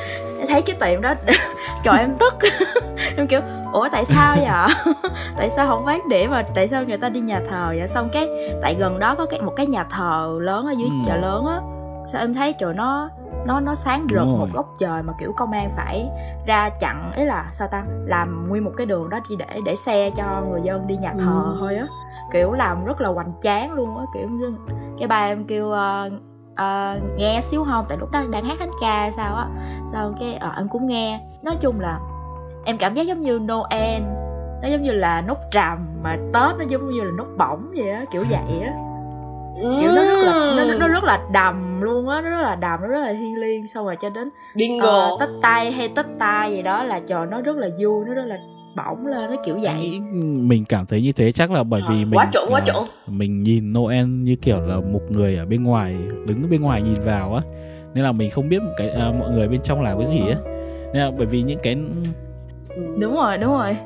thấy 0.48 0.62
cái 0.62 0.76
tiệm 0.80 1.02
đó 1.02 1.14
trời 1.84 2.00
em 2.00 2.16
tức. 2.20 2.34
Em 3.18 3.28
kiểu 3.28 3.42
ủa 3.74 3.90
tại 3.92 4.06
sao 4.06 4.36
vậy 4.36 4.74
tại 5.38 5.50
sao 5.50 5.68
không 5.68 5.86
bán 5.86 6.10
đĩa 6.10 6.28
mà 6.30 6.44
tại 6.56 6.68
sao 6.68 6.84
người 6.84 6.98
ta 6.98 7.10
đi 7.10 7.20
nhà 7.20 7.42
thờ 7.50 7.74
vậy? 7.78 7.88
Xong 7.88 8.10
cái 8.10 8.28
tại 8.62 8.76
gần 8.80 9.00
đó 9.00 9.16
có 9.16 9.26
cái 9.26 9.42
một 9.42 9.54
cái 9.56 9.66
nhà 9.66 9.84
thờ 9.84 10.38
lớn 10.42 10.66
ở 10.66 10.72
dưới 10.72 10.90
ừ. 10.90 10.96
chợ 11.06 11.18
lớn 11.18 11.46
á. 11.46 11.60
Sao 12.08 12.22
em 12.22 12.34
thấy 12.34 12.54
trời 12.54 12.74
nó 12.74 13.10
nó 13.46 13.60
nó 13.60 13.76
sáng 13.76 14.08
rực 14.10 14.28
một 14.28 14.48
góc 14.54 14.76
trời 14.78 15.04
mà 15.04 15.14
kiểu 15.20 15.34
công 15.34 15.52
an 15.52 15.72
phải 15.76 16.10
ra 16.46 16.70
chặn 16.70 17.12
ấy 17.16 17.26
là 17.26 17.48
sao 17.52 17.68
ta 17.68 17.84
làm 18.06 18.50
nguyên 18.50 18.64
một 18.64 18.72
cái 18.78 18.86
đường 18.86 19.10
đó 19.10 19.20
chỉ 19.30 19.36
để 19.36 19.60
để 19.66 19.76
xe 19.76 20.10
cho 20.10 20.44
người 20.50 20.62
dân 20.64 20.88
đi 20.88 20.98
nhà 20.98 21.14
thờ 21.14 21.44
ừ. 21.46 21.58
thôi 21.60 21.76
á. 21.76 21.88
Kiểu 22.32 22.52
làm 22.52 22.86
rất 22.86 23.02
là 23.02 23.10
hoành 23.10 23.32
tráng 23.42 23.74
luôn 23.74 23.98
á 23.98 24.04
kiểu 24.14 24.30
như 24.30 24.54
cái 25.00 25.08
ba 25.08 25.26
em 25.26 25.46
kêu 25.46 25.66
uh, 25.68 26.14
uh, 26.52 27.18
nghe 27.18 27.42
xíu 27.42 27.66
không? 27.66 27.86
Tại 27.90 27.98
lúc 27.98 28.12
đó 28.12 28.24
đang 28.32 28.46
hát 28.46 28.58
thánh 28.60 28.72
ca 28.82 29.12
sao 29.12 29.36
á. 29.36 29.48
Sao 29.92 30.14
cái 30.20 30.40
uh, 30.50 30.58
em 30.58 30.68
cũng 30.68 30.88
nghe. 30.88 31.22
Nói 31.44 31.56
chung 31.62 31.80
là 31.80 32.00
em 32.66 32.78
cảm 32.78 32.94
giác 32.94 33.08
giống 33.08 33.22
như 33.22 33.40
noel 33.40 34.02
nó 34.62 34.68
giống 34.68 34.82
như 34.82 34.92
là 34.92 35.22
nốt 35.22 35.38
trầm 35.52 35.86
mà 36.04 36.18
tết 36.34 36.58
nó 36.58 36.66
giống 36.68 36.90
như 36.90 37.02
là 37.02 37.12
nốt 37.12 37.28
bỏng 37.38 37.72
vậy 37.76 37.90
á 37.90 38.06
kiểu 38.12 38.24
vậy 38.30 38.62
á 38.62 38.74
kiểu 39.56 39.92
nó 39.92 40.04
rất 40.06 40.24
là 40.26 40.54
nó, 40.58 40.74
nó 40.80 40.88
rất 40.88 41.04
là 41.04 41.20
đầm 41.34 41.82
luôn 41.82 42.10
á 42.10 42.22
nó 42.22 42.30
rất 42.30 42.42
là 42.42 42.56
đầm 42.56 42.82
nó 42.82 42.88
rất 42.88 43.00
là 43.00 43.14
thiêng 43.14 43.40
liêng 43.40 43.68
xong 43.68 43.86
rồi 43.86 43.96
cho 44.02 44.10
đến 44.10 44.30
bingo. 44.56 45.14
uh, 45.14 45.20
tết 45.20 45.30
tay 45.42 45.72
hay 45.72 45.90
tết 45.96 46.06
ta 46.20 46.46
gì 46.46 46.62
đó 46.62 46.84
là 46.84 47.00
trò 47.00 47.26
nó 47.26 47.42
rất 47.42 47.58
là 47.58 47.68
vui 47.82 48.06
nó 48.08 48.14
rất 48.14 48.26
là 48.26 48.38
bỏng 48.76 49.08
lên 49.08 49.30
nó 49.30 49.36
kiểu 49.46 49.58
vậy. 49.62 50.00
mình 50.22 50.66
cảm 50.70 50.86
thấy 50.86 51.02
như 51.02 51.12
thế 51.12 51.32
chắc 51.32 51.52
là 51.52 51.64
bởi 51.64 51.82
vì 51.90 51.96
mình 52.06 52.20
quá 52.20 52.30
chuẩn 52.34 52.50
quá 52.50 52.62
chuẩn. 52.66 52.86
mình 53.08 53.44
nhìn 53.44 53.74
Noel 53.74 54.06
như 54.06 54.36
kiểu 54.36 54.60
là 54.60 54.76
một 54.76 55.02
người 55.10 55.36
ở 55.36 55.46
bên 55.46 55.64
ngoài 55.64 55.96
đứng 56.26 56.50
bên 56.52 56.62
ngoài 56.62 56.82
nhìn 56.82 57.02
vào 57.02 57.34
á. 57.34 57.42
Nên 57.94 58.04
là 58.04 58.12
mình 58.12 58.30
không 58.30 58.50
biết 58.50 58.62
cái 58.78 58.90
à, 58.90 59.12
mọi 59.20 59.32
người 59.32 59.48
bên 59.48 59.62
trong 59.64 59.82
làm 59.82 59.98
cái 59.98 60.08
gì 60.08 60.22
á. 60.30 60.38
Nên 60.94 61.04
là 61.04 61.12
bởi 61.18 61.26
vì 61.26 61.42
những 61.42 61.60
cái 61.64 61.76
đúng 63.00 63.16
rồi 63.16 63.38
đúng 63.38 63.52
rồi 63.52 63.78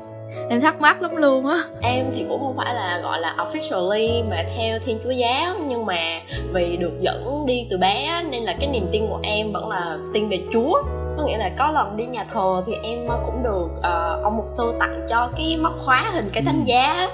em 0.48 0.60
thắc 0.60 0.80
mắc 0.80 1.02
lắm 1.02 1.16
luôn 1.16 1.46
á. 1.46 1.56
Em 1.82 2.04
thì 2.14 2.24
cũng 2.28 2.40
không 2.40 2.56
phải 2.56 2.74
là 2.74 3.00
gọi 3.02 3.20
là 3.20 3.34
officially 3.38 4.28
mà 4.30 4.44
theo 4.56 4.78
thiên 4.86 4.98
chúa 5.04 5.10
giáo 5.10 5.54
nhưng 5.66 5.86
mà 5.86 6.20
vì 6.52 6.76
được 6.76 7.00
dẫn 7.00 7.46
đi 7.46 7.66
từ 7.70 7.78
bé 7.78 8.22
nên 8.30 8.42
là 8.42 8.54
cái 8.58 8.68
niềm 8.68 8.88
tin 8.92 9.06
của 9.08 9.18
em 9.22 9.52
vẫn 9.52 9.68
là 9.68 9.98
tin 10.14 10.28
về 10.28 10.40
chúa. 10.52 10.82
Có 11.16 11.24
nghĩa 11.24 11.38
là 11.38 11.50
có 11.58 11.70
lần 11.70 11.96
đi 11.96 12.04
nhà 12.04 12.24
thờ 12.34 12.62
thì 12.66 12.72
em 12.82 12.98
cũng 13.26 13.42
được 13.42 13.68
uh, 13.78 14.24
ông 14.24 14.36
mục 14.36 14.46
sư 14.48 14.74
tặng 14.80 15.06
cho 15.08 15.30
cái 15.36 15.56
móc 15.56 15.72
khóa 15.84 16.10
hình 16.12 16.30
cái 16.32 16.42
thánh 16.42 16.64
ừ. 16.66 16.66
giá. 16.66 17.08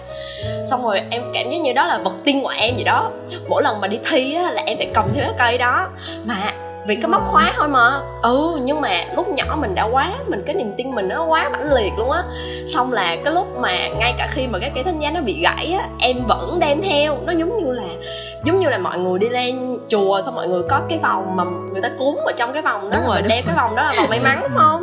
Xong 0.65 0.83
rồi 0.83 1.01
em 1.11 1.23
cảm 1.35 1.51
giác 1.51 1.59
như 1.63 1.73
đó 1.73 1.87
là 1.87 1.99
vật 1.99 2.15
tin 2.25 2.43
của 2.43 2.53
em 2.59 2.75
vậy 2.75 2.85
đó. 2.85 3.11
Mỗi 3.49 3.63
lần 3.63 3.81
mà 3.81 3.89
đi 3.89 3.99
thi 4.11 4.35
á, 4.35 4.51
là 4.51 4.63
em 4.67 4.79
phải 4.79 4.89
cầm 4.95 5.09
theo 5.15 5.25
cái 5.25 5.35
cây 5.39 5.59
đó. 5.59 5.89
Mà 6.25 6.53
vì 6.87 6.97
cái 6.97 7.07
móc 7.07 7.23
khóa 7.31 7.53
thôi 7.57 7.69
mà. 7.69 8.01
Ừ 8.23 8.59
nhưng 8.63 8.81
mà 8.81 9.05
lúc 9.17 9.29
nhỏ 9.29 9.57
mình 9.61 9.75
đã 9.75 9.85
quá 9.85 10.13
mình 10.29 10.43
cái 10.47 10.55
niềm 10.55 10.75
tin 10.77 10.91
mình 10.91 11.09
nó 11.09 11.25
quá 11.25 11.49
mãnh 11.53 11.73
liệt 11.73 11.93
luôn 11.99 12.11
á. 12.11 12.23
Xong 12.75 12.93
là 12.93 13.17
cái 13.25 13.35
lúc 13.35 13.47
mà 13.61 13.89
ngay 13.99 14.15
cả 14.19 14.29
khi 14.31 14.47
mà 14.47 14.59
cái 14.59 14.71
cây 14.75 14.85
thánh 14.85 15.01
giá 15.01 15.11
nó 15.11 15.21
bị 15.21 15.41
gãy 15.43 15.73
á 15.81 15.89
em 16.01 16.17
vẫn 16.29 16.59
đem 16.61 16.83
theo. 16.83 17.17
Nó 17.25 17.33
giống 17.33 17.65
như 17.65 17.73
là 17.73 17.89
giống 18.45 18.61
như 18.61 18.69
là 18.69 18.79
mọi 18.79 18.99
người 18.99 19.19
đi 19.19 19.29
lên 19.29 19.79
chùa 19.89 20.21
xong 20.25 20.35
mọi 20.35 20.49
người 20.49 20.63
có 20.71 20.81
cái 20.89 20.99
vòng 21.03 21.37
mà 21.37 21.45
người 21.73 21.83
ta 21.83 21.91
cúng 21.99 22.17
ở 22.27 22.33
trong 22.37 22.53
cái 22.53 22.63
vòng 22.63 22.91
đó 22.91 22.99
đúng 22.99 23.07
rồi 23.07 23.23
đeo 23.23 23.43
cái 23.47 23.55
vòng 23.57 23.77
đó 23.77 23.83
là 23.83 23.93
vòng 23.97 24.11
may 24.11 24.21
mắn 24.25 24.41
đúng 24.43 24.59
không? 24.59 24.83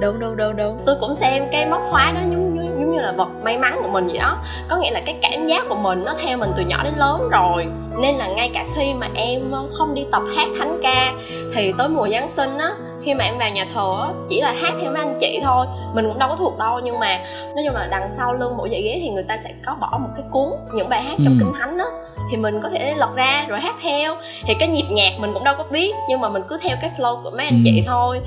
Đúng 0.00 0.20
đúng 0.20 0.36
đúng 0.36 0.56
đúng. 0.56 0.78
Tôi 0.86 0.96
cũng 1.00 1.14
xem 1.14 1.42
cái 1.52 1.66
móc 1.66 1.82
khóa 1.90 2.12
đó 2.14 2.20
giống 2.30 2.49
giống 2.80 2.92
như 2.92 3.00
là 3.00 3.12
vật 3.12 3.28
may 3.42 3.58
mắn 3.58 3.78
của 3.82 3.88
mình 3.88 4.06
vậy 4.06 4.18
đó. 4.18 4.38
Có 4.68 4.76
nghĩa 4.76 4.90
là 4.90 5.00
cái 5.06 5.16
cảm 5.22 5.46
giác 5.46 5.68
của 5.68 5.76
mình 5.76 6.04
nó 6.04 6.14
theo 6.24 6.38
mình 6.38 6.50
từ 6.56 6.62
nhỏ 6.62 6.80
đến 6.84 6.94
lớn 6.96 7.28
rồi. 7.30 7.66
Nên 7.98 8.14
là 8.14 8.28
ngay 8.28 8.50
cả 8.54 8.64
khi 8.76 8.94
mà 8.94 9.08
em 9.14 9.52
không 9.78 9.94
đi 9.94 10.02
tập 10.12 10.22
hát 10.36 10.48
thánh 10.58 10.80
ca 10.82 11.12
thì 11.54 11.72
tới 11.78 11.88
mùa 11.88 12.08
giáng 12.08 12.28
sinh 12.28 12.58
á 12.58 12.70
khi 13.04 13.14
mà 13.14 13.24
em 13.24 13.38
vào 13.38 13.50
nhà 13.50 13.66
thờ 13.74 14.08
chỉ 14.28 14.40
là 14.40 14.52
hát 14.52 14.72
theo 14.82 14.92
mấy 14.92 15.02
anh 15.02 15.16
chị 15.20 15.40
thôi. 15.44 15.66
Mình 15.94 16.08
cũng 16.08 16.18
đâu 16.18 16.28
có 16.28 16.36
thuộc 16.36 16.58
đâu 16.58 16.80
nhưng 16.84 16.98
mà 16.98 17.18
nói 17.54 17.64
chung 17.66 17.74
là 17.74 17.88
đằng 17.90 18.10
sau 18.10 18.34
lưng 18.34 18.56
mỗi 18.56 18.68
dãy 18.72 18.82
ghế 18.82 19.00
thì 19.02 19.08
người 19.08 19.24
ta 19.28 19.36
sẽ 19.44 19.50
có 19.66 19.76
bỏ 19.80 19.98
một 19.98 20.08
cái 20.16 20.24
cuốn 20.30 20.48
những 20.74 20.88
bài 20.88 21.02
hát 21.02 21.14
trong 21.24 21.38
ừ. 21.40 21.44
kinh 21.44 21.52
thánh 21.58 21.78
á. 21.78 21.86
Thì 22.30 22.36
mình 22.36 22.60
có 22.62 22.68
thể 22.68 22.94
lật 22.96 23.10
ra 23.16 23.44
rồi 23.48 23.60
hát 23.60 23.74
theo. 23.82 24.16
Thì 24.46 24.54
cái 24.58 24.68
nhịp 24.68 24.86
nhạc 24.90 25.12
mình 25.18 25.34
cũng 25.34 25.44
đâu 25.44 25.54
có 25.58 25.64
biết 25.70 25.94
nhưng 26.08 26.20
mà 26.20 26.28
mình 26.28 26.42
cứ 26.48 26.58
theo 26.62 26.76
cái 26.80 26.90
flow 26.98 27.22
của 27.22 27.30
mấy 27.30 27.46
anh 27.46 27.54
ừ. 27.54 27.62
chị 27.64 27.84
thôi. 27.86 28.20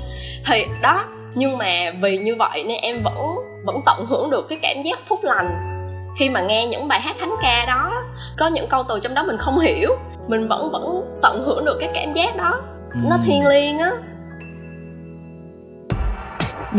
Thì 0.46 0.64
đó 0.82 1.04
nhưng 1.34 1.58
mà 1.58 1.92
vì 2.02 2.18
như 2.18 2.34
vậy 2.38 2.64
nên 2.66 2.80
em 2.80 3.02
vẫn 3.02 3.36
vẫn 3.66 3.80
tận 3.86 4.06
hưởng 4.06 4.30
được 4.30 4.46
cái 4.48 4.58
cảm 4.62 4.82
giác 4.82 4.98
phúc 5.08 5.18
lành 5.22 5.70
khi 6.18 6.28
mà 6.28 6.40
nghe 6.40 6.66
những 6.66 6.88
bài 6.88 7.00
hát 7.00 7.16
thánh 7.20 7.34
ca 7.42 7.64
đó 7.66 8.02
có 8.38 8.46
những 8.46 8.68
câu 8.68 8.84
từ 8.88 9.00
trong 9.00 9.14
đó 9.14 9.22
mình 9.22 9.36
không 9.38 9.58
hiểu 9.58 9.90
mình 10.28 10.48
vẫn 10.48 10.70
vẫn 10.72 11.18
tận 11.22 11.44
hưởng 11.46 11.64
được 11.64 11.76
cái 11.80 11.90
cảm 11.94 12.14
giác 12.14 12.36
đó 12.36 12.60
nó 12.94 13.18
thiêng 13.26 13.46
liêng 13.46 13.78
á 13.78 13.90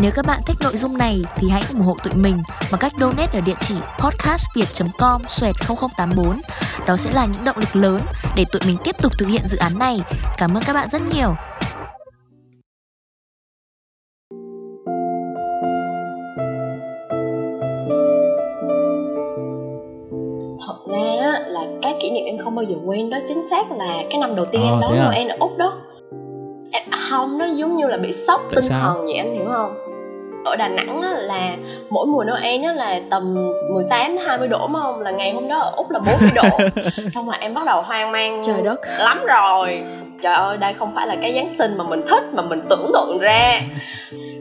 Nếu 0.01 0.11
các 0.15 0.25
bạn 0.25 0.39
thích 0.45 0.57
nội 0.61 0.77
dung 0.77 0.97
này 0.97 1.21
thì 1.35 1.49
hãy 1.49 1.63
ủng 1.69 1.81
hộ 1.81 1.97
tụi 2.03 2.13
mình 2.13 2.43
bằng 2.71 2.79
cách 2.79 2.91
donate 2.99 3.39
ở 3.39 3.41
địa 3.45 3.55
chỉ 3.59 3.75
podcastviet.com 3.99 5.21
xoẹt 5.27 5.55
0084. 5.67 6.41
Đó 6.87 6.97
sẽ 6.97 7.11
là 7.11 7.25
những 7.25 7.43
động 7.43 7.57
lực 7.57 7.75
lớn 7.75 8.01
để 8.35 8.45
tụi 8.51 8.61
mình 8.65 8.77
tiếp 8.83 8.95
tục 9.01 9.11
thực 9.19 9.27
hiện 9.27 9.47
dự 9.47 9.57
án 9.57 9.79
này. 9.79 10.01
Cảm 10.37 10.57
ơn 10.57 10.63
các 10.63 10.73
bạn 10.73 10.89
rất 10.89 11.01
nhiều. 11.13 11.35
Kỷ 22.05 22.11
niệm 22.11 22.25
em 22.25 22.37
không 22.37 22.55
bao 22.55 22.63
giờ 22.63 22.75
quên 22.85 23.09
đó 23.09 23.17
chính 23.27 23.43
xác 23.49 23.71
là 23.71 23.93
cái 24.09 24.19
năm 24.19 24.35
đầu 24.35 24.45
tiên 24.45 24.61
Ờ, 24.61 24.67
em 24.67 24.79
đón 24.81 24.91
à? 24.93 25.05
Noel 25.05 25.29
ở 25.31 25.35
úc 25.39 25.57
đó 25.57 25.73
em, 26.71 26.83
không 27.09 27.37
nó 27.37 27.45
giống 27.45 27.75
như 27.75 27.85
là 27.87 27.97
bị 27.97 28.13
sốc 28.13 28.41
Tại 28.41 28.49
tinh 28.55 28.61
sao? 28.61 28.79
thần 28.83 29.05
vậy 29.05 29.15
anh 29.15 29.33
hiểu 29.33 29.45
không 29.51 29.75
ở 30.45 30.55
Đà 30.55 30.67
Nẵng 30.67 31.01
á, 31.01 31.13
là 31.13 31.55
mỗi 31.89 32.05
mùa 32.07 32.23
Noel 32.23 32.63
á, 32.65 32.73
là 32.73 32.99
tầm 33.09 33.35
18 33.73 34.17
20 34.25 34.47
độ 34.47 34.67
mà 34.67 34.79
không 34.81 35.01
là 35.01 35.11
ngày 35.11 35.31
hôm 35.31 35.47
đó 35.47 35.59
ở 35.59 35.71
Úc 35.75 35.91
là 35.91 35.99
40 35.99 36.29
độ 36.35 36.57
xong 37.13 37.25
rồi 37.25 37.35
em 37.39 37.53
bắt 37.53 37.65
đầu 37.65 37.81
hoang 37.81 38.11
mang 38.11 38.41
trời 38.45 38.61
đất 38.63 38.79
lắm 38.99 39.17
rồi 39.27 39.83
trời 40.23 40.35
ơi 40.35 40.57
đây 40.57 40.73
không 40.79 40.91
phải 40.95 41.07
là 41.07 41.15
cái 41.21 41.33
giáng 41.35 41.49
sinh 41.57 41.77
mà 41.77 41.83
mình 41.83 42.01
thích 42.09 42.23
mà 42.33 42.41
mình 42.43 42.61
tưởng 42.69 42.91
tượng 42.93 43.19
ra 43.19 43.61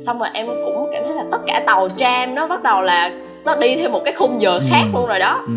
xong 0.07 0.19
rồi 0.19 0.29
em 0.33 0.47
cũng 0.47 0.89
cảm 0.93 1.05
thấy 1.05 1.15
là 1.15 1.25
tất 1.31 1.39
cả 1.47 1.63
tàu 1.67 1.89
tram 1.89 2.35
nó 2.35 2.47
bắt 2.47 2.63
đầu 2.63 2.81
là 2.83 3.11
nó 3.45 3.55
đi 3.55 3.77
theo 3.77 3.91
một 3.91 4.01
cái 4.05 4.15
khung 4.15 4.43
giờ 4.43 4.61
khác 4.71 4.83
Ừ. 4.93 4.99
luôn 4.99 5.07
rồi 5.07 5.19
đó 5.19 5.43
ừ. 5.47 5.53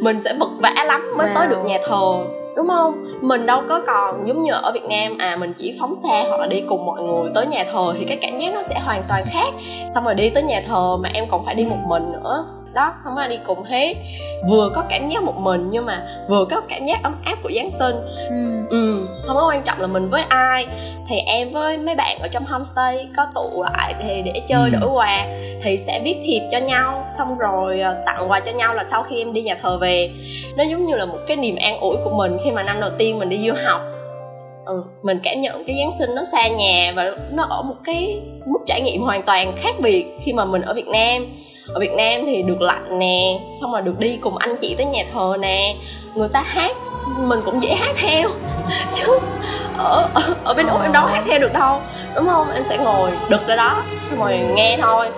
Mình 0.00 0.20
sẽ 0.20 0.32
vật 0.38 0.50
vã 0.58 0.74
lắm 0.86 1.00
mới 1.16 1.26
Wow. 1.28 1.34
tới 1.34 1.46
được 1.46 1.64
nhà 1.64 1.78
thờ 1.86 2.12
đúng 2.56 2.68
không? 2.68 3.04
Mình 3.20 3.46
đâu 3.46 3.62
có 3.68 3.80
còn 3.86 4.28
giống 4.28 4.42
như 4.42 4.52
ở 4.52 4.72
việt 4.72 4.84
nam 4.88 5.18
à 5.18 5.36
mình 5.36 5.52
chỉ 5.58 5.76
phóng 5.80 5.94
xe 6.02 6.26
hoặc 6.28 6.40
là 6.40 6.46
đi 6.46 6.62
cùng 6.68 6.86
mọi 6.86 7.02
người 7.02 7.30
tới 7.34 7.46
nhà 7.46 7.64
thờ 7.72 7.94
thì 7.98 8.04
cái 8.08 8.18
cảm 8.22 8.38
giác 8.38 8.54
nó 8.54 8.62
sẽ 8.62 8.74
hoàn 8.84 9.02
toàn 9.08 9.24
khác. 9.32 9.50
Xong 9.94 10.04
rồi 10.04 10.14
đi 10.14 10.30
tới 10.30 10.42
nhà 10.42 10.62
thờ 10.68 10.96
mà 11.02 11.08
em 11.14 11.24
còn 11.30 11.44
phải 11.44 11.54
đi 11.54 11.64
một 11.64 11.78
mình 11.88 12.12
nữa 12.12 12.44
đó 12.74 12.92
không 13.04 13.16
ai 13.16 13.28
đi 13.28 13.38
cùng 13.46 13.62
hết. 13.62 13.94
Vừa 14.50 14.70
có 14.74 14.84
cảm 14.88 15.08
giác 15.08 15.22
một 15.22 15.36
mình 15.38 15.68
nhưng 15.70 15.86
mà 15.86 16.02
vừa 16.28 16.44
có 16.50 16.60
cảm 16.68 16.86
giác 16.86 17.02
ấm 17.02 17.16
áp 17.24 17.36
của 17.42 17.50
giáng 17.56 17.70
sinh. 17.78 17.96
Ừ. 18.30 18.66
ừ 18.70 19.06
không 19.26 19.36
có 19.36 19.48
quan 19.50 19.62
trọng 19.62 19.80
là 19.80 19.86
mình 19.86 20.10
với 20.10 20.22
ai. 20.28 20.66
Thì 21.08 21.16
em 21.26 21.52
với 21.52 21.78
mấy 21.78 21.94
bạn 21.94 22.18
ở 22.18 22.28
trong 22.28 22.44
homestay 22.44 23.08
có 23.16 23.26
tụ 23.34 23.62
lại 23.62 23.94
thì 24.02 24.22
để 24.24 24.40
chơi 24.48 24.70
Ừ. 24.72 24.78
đổi 24.80 24.90
quà 24.90 25.26
thì 25.64 25.78
sẽ 25.78 26.00
viết 26.04 26.16
thiệp 26.26 26.40
cho 26.52 26.58
nhau. 26.58 27.06
Xong 27.18 27.38
rồi 27.38 27.80
ờ, 27.80 28.02
tặng 28.06 28.30
quà 28.30 28.40
cho 28.40 28.52
nhau 28.52 28.74
là 28.74 28.84
sau 28.90 29.02
khi 29.10 29.18
em 29.18 29.32
đi 29.32 29.42
nhà 29.42 29.56
thờ 29.62 29.78
về. 29.80 30.10
Nó 30.56 30.64
giống 30.64 30.86
như 30.86 30.94
là 30.96 31.04
một 31.04 31.18
cái 31.28 31.36
niềm 31.36 31.56
an 31.56 31.80
ủi 31.80 31.96
của 32.04 32.10
mình 32.10 32.36
khi 32.44 32.50
mà 32.50 32.62
năm 32.62 32.80
đầu 32.80 32.90
tiên 32.98 33.18
mình 33.18 33.28
đi 33.28 33.48
du 33.48 33.54
học 33.66 33.80
ừ, 34.70 34.82
mình 35.02 35.20
cảm 35.22 35.40
nhận 35.40 35.64
cái 35.66 35.76
giáng 35.78 35.98
sinh 35.98 36.14
nó 36.14 36.24
xa 36.32 36.48
nhà 36.48 36.92
và 36.96 37.04
nó 37.32 37.46
ở 37.50 37.62
một 37.62 37.74
cái 37.84 38.22
mức 38.46 38.58
trải 38.66 38.80
nghiệm 38.80 39.02
hoàn 39.02 39.22
toàn 39.22 39.56
khác 39.62 39.74
biệt 39.80 40.04
khi 40.24 40.32
mà 40.32 40.44
mình 40.44 40.62
ở 40.62 40.74
việt 40.74 40.86
nam. 40.86 41.26
Ở 41.74 41.80
việt 41.80 41.92
nam 41.92 42.20
thì 42.26 42.42
được 42.42 42.60
lạnh 42.60 42.98
nè 42.98 43.40
xong 43.60 43.72
rồi 43.72 43.82
được 43.82 43.98
đi 43.98 44.18
cùng 44.20 44.36
anh 44.36 44.56
chị 44.60 44.74
tới 44.74 44.86
nhà 44.86 45.04
thờ 45.12 45.36
nè. 45.40 45.76
Người 46.14 46.28
ta 46.28 46.40
hát 46.40 46.76
mình 47.18 47.40
cũng 47.44 47.62
dễ 47.62 47.74
hát 47.74 47.94
theo. 47.96 48.28
Chứ 48.94 49.18
ở 49.78 50.08
ở, 50.14 50.22
ở 50.44 50.54
bên 50.54 50.66
úc 50.66 50.82
em 50.82 50.92
đâu 50.92 51.06
hát 51.06 51.22
theo 51.26 51.38
được 51.38 51.52
đâu 51.52 51.78
đúng 52.14 52.26
không? 52.26 52.50
Em 52.54 52.64
sẽ 52.64 52.78
ngồi 52.78 53.10
đực 53.28 53.46
ra 53.46 53.56
đó 53.56 53.82
ngồi 54.16 54.38
rồi 54.38 54.52
nghe 54.54 54.78
thôi. 54.80 55.08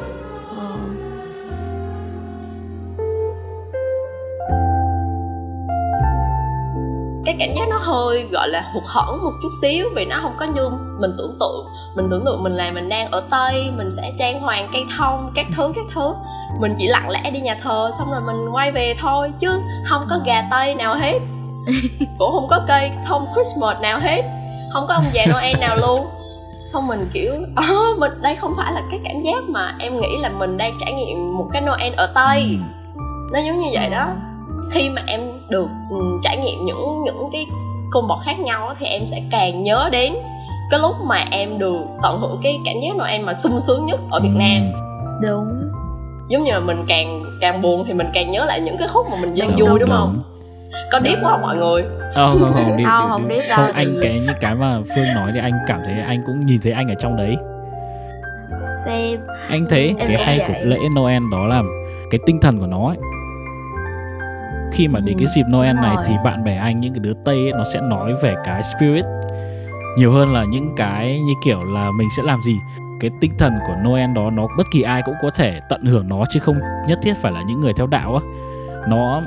Cái 7.24 7.36
cảm 7.38 7.48
giác 7.54 7.68
nó 7.68 7.78
hơi 7.78 8.22
gọi 8.32 8.48
là 8.48 8.70
hụt 8.74 8.82
hẫng 8.86 9.24
một 9.24 9.32
chút 9.42 9.48
xíu 9.62 9.88
vì 9.96 10.04
nó 10.04 10.18
không 10.22 10.36
có 10.40 10.46
như 10.46 10.68
mình 10.98 11.14
tưởng 11.18 11.36
tượng. 11.40 11.66
Mình 11.94 12.08
tưởng 12.10 12.24
tượng 12.24 12.42
mình 12.42 12.52
là 12.52 12.70
mình 12.70 12.88
đang 12.88 13.10
ở 13.10 13.22
tây 13.30 13.70
mình 13.76 13.92
sẽ 13.96 14.12
trang 14.18 14.40
hoàng 14.40 14.68
cây 14.72 14.84
thông 14.98 15.30
các 15.34 15.46
thứ 15.56 15.72
các 15.76 15.84
thứ. 15.94 16.14
Mình 16.60 16.74
chỉ 16.78 16.86
lặng 16.86 17.10
lẽ 17.10 17.30
đi 17.30 17.40
nhà 17.40 17.56
thờ 17.62 17.90
xong 17.98 18.10
rồi 18.10 18.20
mình 18.20 18.48
quay 18.54 18.72
về 18.72 18.94
thôi 19.00 19.32
chứ 19.40 19.48
không 19.90 20.06
có 20.10 20.18
gà 20.26 20.44
tây 20.50 20.74
nào 20.74 20.94
hết. 20.94 21.18
Cũng 22.18 22.32
không 22.32 22.46
có 22.50 22.64
cây 22.68 22.90
thông 23.08 23.26
christmas 23.34 23.80
nào 23.82 24.00
hết. 24.00 24.22
Không 24.72 24.84
có 24.88 24.94
ông 24.94 25.04
già 25.12 25.26
noel 25.26 25.56
nào 25.60 25.76
luôn. 25.76 26.06
Xong 26.72 26.86
mình 26.86 27.10
kiểu 27.12 27.32
ờ 27.56 27.74
mình 27.98 28.12
đây 28.20 28.36
không 28.40 28.54
phải 28.56 28.72
là 28.72 28.82
cái 28.90 29.00
cảm 29.04 29.22
giác 29.22 29.44
mà 29.48 29.74
em 29.78 30.00
nghĩ 30.00 30.16
là 30.20 30.28
mình 30.28 30.56
đang 30.56 30.78
trải 30.80 30.92
nghiệm 30.92 31.36
một 31.38 31.48
cái 31.52 31.62
noel 31.62 31.94
ở 31.96 32.06
tây. 32.14 32.58
Ừ. 32.94 33.02
nó 33.32 33.40
giống 33.40 33.60
như 33.60 33.68
vậy 33.72 33.90
đó 33.90 34.08
khi 34.72 34.90
mà 34.90 35.02
em 35.06 35.20
được 35.48 35.66
ừ, 35.90 35.96
trải 36.22 36.36
nghiệm 36.36 36.64
những 36.66 37.02
những 37.04 37.28
cái 37.32 37.46
bậc 38.08 38.18
khác 38.24 38.40
nhau 38.40 38.68
á, 38.68 38.74
thì 38.80 38.86
em 38.86 39.02
sẽ 39.06 39.22
càng 39.30 39.62
nhớ 39.62 39.88
đến 39.92 40.14
cái 40.70 40.80
lúc 40.80 40.94
mà 41.04 41.24
em 41.30 41.58
được 41.58 41.76
tận 42.02 42.18
hưởng 42.20 42.40
cái 42.42 42.58
cảm 42.64 42.74
giác 42.82 42.96
Noel 42.98 43.22
mà 43.22 43.34
sung 43.34 43.58
sướng 43.66 43.86
nhất 43.86 44.00
ở 44.10 44.20
Việt 44.22 44.32
Nam. 44.34 44.72
Đúng. 45.22 45.68
Giống 46.28 46.44
như 46.44 46.52
là 46.52 46.60
mình 46.60 46.84
càng 46.88 47.22
càng 47.40 47.62
buồn 47.62 47.84
thì 47.86 47.92
mình 47.94 48.06
càng 48.14 48.30
nhớ 48.30 48.44
lại 48.44 48.60
những 48.60 48.76
cái 48.78 48.88
khúc 48.88 49.06
mà 49.10 49.16
mình 49.20 49.30
đang 49.38 49.50
Đúng, 49.58 49.68
vui 49.68 49.78
đúng 49.78 49.90
không? 49.90 50.18
có 50.92 50.98
điếp 50.98 51.18
quá 51.22 51.30
không 51.30 51.42
mọi 51.42 51.56
người? 51.56 51.84
Ờ, 52.14 52.28
không 52.32 52.40
không 52.42 52.52
không, 52.64 52.76
đi, 52.76 52.84
Không, 52.84 53.08
không 53.10 53.28
đi. 53.28 53.34
điếp 53.34 53.42
đâu, 53.50 53.58
không 53.66 53.74
anh 53.74 53.86
cái 54.02 54.12
những 54.26 54.34
cái 54.40 54.54
mà 54.54 54.78
phương 54.94 55.14
nói 55.14 55.30
thì 55.34 55.40
anh 55.40 55.52
cảm 55.66 55.80
thấy 55.84 55.94
anh 56.06 56.22
cũng 56.26 56.40
nhìn 56.46 56.60
thấy 56.62 56.72
anh 56.72 56.88
ở 56.88 56.94
trong 56.94 57.16
đấy. 57.16 57.36
Xem 58.84 59.20
anh 59.48 59.66
thấy 59.70 59.86
Em 59.88 59.96
cái 59.98 60.06
cũng 60.16 60.26
hay 60.26 60.38
vậy. 60.38 60.48
của 60.48 60.54
lễ 60.64 60.78
Noel 60.96 61.22
đó 61.32 61.46
là 61.46 61.62
cái 62.10 62.20
tinh 62.26 62.40
thần 62.40 62.58
của 62.60 62.66
nó 62.66 62.86
ấy. 62.88 62.96
Khi 64.72 64.88
mà 64.88 65.00
đến 65.00 65.16
Ừ, 65.16 65.18
cái 65.18 65.28
dịp 65.36 65.42
Noel 65.52 65.74
này 65.76 65.94
rồi. 65.96 66.04
thì 66.08 66.14
bạn 66.24 66.44
bè 66.44 66.56
anh 66.56 66.80
những 66.80 66.92
cái 66.92 67.00
đứa 67.00 67.12
Tây 67.24 67.36
ấy, 67.36 67.52
nó 67.52 67.64
sẽ 67.64 67.80
nói 67.80 68.14
về 68.22 68.34
cái 68.44 68.62
spirit 68.62 69.04
nhiều 69.98 70.12
hơn 70.12 70.32
là 70.32 70.44
những 70.44 70.74
cái 70.76 71.20
như 71.20 71.32
kiểu 71.44 71.64
là 71.64 71.90
mình 71.98 72.08
sẽ 72.16 72.22
làm 72.22 72.42
gì 72.42 72.54
cái 73.00 73.10
tinh 73.20 73.32
thần 73.38 73.52
của 73.66 73.74
Noel 73.88 74.12
đó 74.14 74.30
nó 74.30 74.46
bất 74.58 74.66
kỳ 74.72 74.82
ai 74.82 75.02
cũng 75.02 75.14
có 75.22 75.30
thể 75.30 75.60
tận 75.70 75.84
hưởng 75.84 76.06
nó 76.10 76.24
chứ 76.30 76.40
không 76.40 76.56
nhất 76.88 76.98
thiết 77.02 77.14
phải 77.22 77.32
là 77.32 77.42
những 77.42 77.60
người 77.60 77.72
theo 77.76 77.86
đạo 77.86 78.14
á 78.16 78.20
nó 78.88 79.22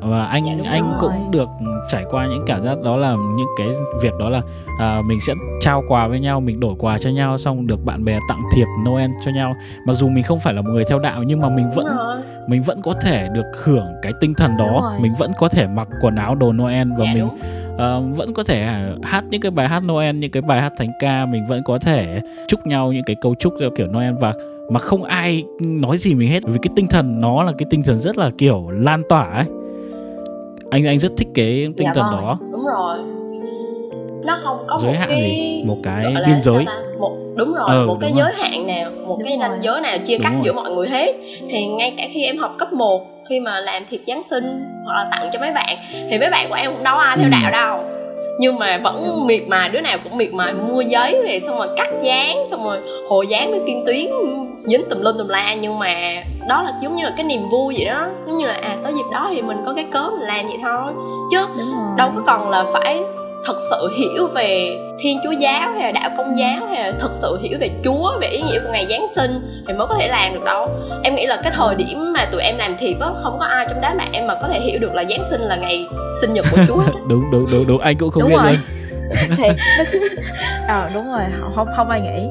và 0.00 0.24
anh 0.24 0.44
Dạ, 0.64 0.70
anh 0.70 0.82
rồi. 0.90 0.98
cũng 1.00 1.30
được 1.30 1.48
trải 1.88 2.04
qua 2.10 2.26
những 2.26 2.44
cảm 2.46 2.62
giác 2.62 2.80
đó 2.84 2.96
là 2.96 3.16
những 3.36 3.46
cái 3.58 3.68
việc 4.02 4.12
đó 4.18 4.28
là 4.28 4.40
à, 4.80 5.00
mình 5.06 5.20
sẽ 5.20 5.32
trao 5.60 5.82
quà 5.88 6.08
với 6.08 6.20
nhau 6.20 6.40
mình 6.40 6.60
đổi 6.60 6.74
quà 6.78 6.98
cho 6.98 7.10
nhau 7.10 7.38
xong 7.38 7.66
được 7.66 7.84
bạn 7.84 8.04
bè 8.04 8.18
tặng 8.28 8.42
thiệp 8.54 8.66
Noel 8.88 9.10
cho 9.24 9.30
nhau 9.30 9.54
mặc 9.86 9.94
dù 9.94 10.08
mình 10.08 10.24
không 10.24 10.38
phải 10.40 10.54
là 10.54 10.62
một 10.62 10.70
người 10.70 10.84
theo 10.84 10.98
đạo 10.98 11.22
nhưng 11.22 11.40
mà 11.40 11.48
mình 11.48 11.70
vẫn 11.74 11.86
rồi. 11.86 12.22
Mình 12.46 12.62
vẫn 12.62 12.82
có 12.82 12.94
thể 13.02 13.28
được 13.34 13.46
hưởng 13.64 13.86
cái 14.02 14.12
tinh 14.20 14.34
thần 14.34 14.56
đó. 14.56 14.80
Rồi. 14.82 15.00
mình 15.00 15.12
vẫn 15.18 15.32
có 15.38 15.48
thể 15.48 15.66
mặc 15.66 15.88
quần 16.00 16.16
áo 16.16 16.34
đồ 16.34 16.52
Noel 16.52 16.88
và 16.98 17.04
dạ, 17.04 17.14
mình 17.14 17.28
đúng. 17.28 17.38
ờ, 17.78 18.00
vẫn 18.00 18.34
có 18.34 18.42
thể 18.42 18.86
hát 19.02 19.24
những 19.30 19.40
cái 19.40 19.50
bài 19.50 19.68
hát 19.68 19.82
Noel 19.86 20.16
những 20.16 20.30
cái 20.30 20.42
bài 20.42 20.60
hát 20.60 20.72
thánh 20.76 20.90
ca. 21.00 21.26
Mình 21.26 21.46
vẫn 21.46 21.62
có 21.64 21.78
thể 21.78 22.20
chúc 22.48 22.66
nhau 22.66 22.92
những 22.92 23.04
cái 23.06 23.16
câu 23.20 23.34
chúc 23.34 23.54
theo 23.60 23.70
kiểu 23.76 23.86
Noel 23.86 24.14
và 24.20 24.34
mà 24.70 24.80
không 24.80 25.04
ai 25.04 25.44
nói 25.60 25.96
gì 25.98 26.14
mình 26.14 26.28
hết. 26.28 26.42
Vì 26.46 26.58
cái 26.62 26.72
tinh 26.76 26.86
thần 26.86 27.20
nó 27.20 27.42
là 27.42 27.52
cái 27.58 27.66
tinh 27.70 27.82
thần 27.82 27.98
rất 27.98 28.18
là 28.18 28.30
kiểu 28.38 28.70
lan 28.70 29.02
tỏa 29.08 29.24
ấy. 29.24 29.46
Anh 30.70 30.86
anh 30.86 30.98
rất 30.98 31.12
thích 31.16 31.28
cái 31.34 31.68
tinh 31.76 31.86
Dạ 31.86 31.92
thần 31.94 32.04
vâng, 32.12 32.20
đó. 32.20 32.38
Đúng 32.52 32.64
rồi 32.64 32.98
nó 34.24 34.38
không 34.44 34.58
có 34.66 34.78
giới 34.80 34.90
một 34.92 34.96
hạn 34.98 35.08
cái 35.08 35.18
gì? 35.20 35.62
Một 35.66 35.76
cái 35.82 36.14
biên 36.26 36.42
giới? 36.42 36.66
một 36.98 37.12
đúng 37.36 37.54
rồi 37.54 37.64
Ờ, 37.68 37.86
một 37.86 37.96
cái 38.00 38.10
rồi. 38.10 38.18
giới 38.24 38.32
hạn 38.42 38.66
nào 38.66 38.90
một 39.06 39.16
Đúng 39.20 39.28
cái 39.28 39.36
ranh 39.40 39.58
giới 39.62 39.80
nào 39.80 39.98
chia 40.06 40.16
Đúng 40.18 40.24
cắt 40.24 40.30
rồi. 40.34 40.42
giữa 40.44 40.52
mọi 40.52 40.70
người 40.70 40.88
hết. 40.88 41.12
Thì 41.50 41.66
ngay 41.66 41.94
cả 41.98 42.04
khi 42.12 42.24
em 42.24 42.36
học 42.38 42.54
cấp 42.58 42.72
1 42.72 43.06
khi 43.28 43.40
mà 43.40 43.60
làm 43.60 43.82
thiệp 43.90 44.00
giáng 44.06 44.22
sinh 44.30 44.64
hoặc 44.84 44.94
là 44.94 45.08
tặng 45.10 45.30
cho 45.32 45.38
mấy 45.40 45.52
bạn 45.52 45.76
thì 46.10 46.18
mấy 46.18 46.30
bạn 46.30 46.46
của 46.48 46.54
em 46.54 46.70
cũng 46.72 46.84
đâu 46.84 46.94
có 46.96 47.02
ai 47.02 47.16
theo 47.16 47.26
Ừ. 47.26 47.30
đạo 47.42 47.52
đâu. 47.52 47.84
Nhưng 48.38 48.58
mà 48.58 48.80
vẫn 48.84 49.26
miệt 49.26 49.42
mài 49.48 49.68
đứa 49.68 49.80
nào 49.80 49.98
cũng 50.04 50.16
miệt 50.16 50.32
mài 50.34 50.52
mua 50.52 50.80
giấy 50.80 51.22
rồi 51.28 51.40
xong 51.46 51.58
rồi 51.58 51.68
cắt 51.76 51.88
dán 52.02 52.36
xong 52.50 52.64
rồi 52.64 52.78
hồi 53.08 53.26
dán 53.26 53.50
với 53.50 53.60
kim 53.66 53.82
tuyến 53.86 54.06
dính 54.66 54.84
tùm 54.90 55.00
lum 55.00 55.18
tùm 55.18 55.28
la. 55.28 55.54
Nhưng 55.54 55.78
mà 55.78 55.94
đó 56.48 56.62
là 56.62 56.72
giống 56.82 56.96
như 56.96 57.04
là 57.04 57.12
cái 57.16 57.24
niềm 57.24 57.48
vui 57.50 57.74
vậy 57.76 57.84
đó. 57.86 58.06
Giống 58.26 58.38
như 58.38 58.46
là 58.46 58.54
à 58.62 58.76
tới 58.82 58.92
dịp 58.94 59.04
đó 59.12 59.30
thì 59.34 59.42
mình 59.42 59.56
có 59.66 59.72
cái 59.76 59.84
cớ 59.92 60.10
mình 60.18 60.26
làm 60.28 60.46
vậy 60.46 60.56
thôi. 60.62 60.92
Chứ 61.30 61.38
đúng 61.58 61.68
rồi. 61.72 61.94
đâu 61.96 62.10
có 62.14 62.22
cần 62.26 62.50
là 62.50 62.64
phải 62.72 63.00
thật 63.46 63.56
sự 63.70 63.88
hiểu 63.98 64.26
về 64.26 64.78
thiên 64.98 65.18
chúa 65.24 65.30
giáo 65.30 65.72
hay 65.72 65.80
là 65.82 65.92
đạo 65.92 66.10
công 66.16 66.38
giáo 66.38 66.66
hay 66.66 66.82
là 66.84 66.98
thật 67.00 67.10
sự 67.12 67.38
hiểu 67.42 67.58
về 67.60 67.70
chúa 67.84 68.12
về 68.20 68.28
ý 68.28 68.42
nghĩa 68.42 68.58
của 68.60 68.72
ngày 68.72 68.86
giáng 68.90 69.06
sinh 69.14 69.40
thì 69.68 69.74
mới 69.74 69.86
có 69.86 69.96
thể 70.00 70.08
làm 70.08 70.34
được 70.34 70.44
đâu. 70.44 70.68
Em 71.04 71.14
nghĩ 71.14 71.26
là 71.26 71.40
cái 71.42 71.52
thời 71.56 71.74
điểm 71.74 72.12
mà 72.12 72.24
tụi 72.32 72.42
em 72.42 72.56
làm 72.58 72.76
thiệp 72.76 72.96
á 73.00 73.08
không 73.22 73.38
có 73.38 73.44
ai 73.46 73.66
trong 73.70 73.80
đám 73.80 73.96
bạn 73.96 74.12
em 74.12 74.26
mà 74.26 74.34
có 74.42 74.48
thể 74.52 74.60
hiểu 74.60 74.78
được 74.80 74.94
là 74.94 75.04
giáng 75.10 75.24
sinh 75.30 75.40
là 75.40 75.56
ngày 75.56 75.86
sinh 76.20 76.32
nhật 76.34 76.44
của 76.50 76.56
chúa. 76.68 76.82
Đúng 77.08 77.22
đúng 77.32 77.44
đúng 77.52 77.64
đúng. 77.68 77.80
Anh 77.80 77.96
cũng 77.98 78.10
không 78.10 78.22
Đúng 78.22 78.30
biết 78.30 78.36
rồi. 78.42 78.52
luôn. 78.52 78.60
Thì 79.36 79.44
ờ 80.68 80.88
đúng 80.94 81.12
rồi 81.12 81.22
không 81.40 81.52
không 81.54 81.68
không 81.76 81.88
ai 81.90 82.00
nghĩ. 82.00 82.28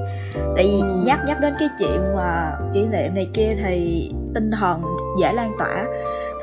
Tại 0.55 0.65
vì 0.65 0.81
nhắc 1.05 1.19
nhắc 1.27 1.39
đến 1.41 1.53
cái 1.59 1.69
chuyện 1.79 2.15
mà 2.15 2.51
kỷ 2.73 2.79
niệm 2.81 3.15
này 3.15 3.27
kia 3.33 3.55
thì 3.63 4.09
tinh 4.35 4.51
thần 4.59 4.81
dễ 5.21 5.33
lan 5.33 5.51
tỏa. 5.59 5.85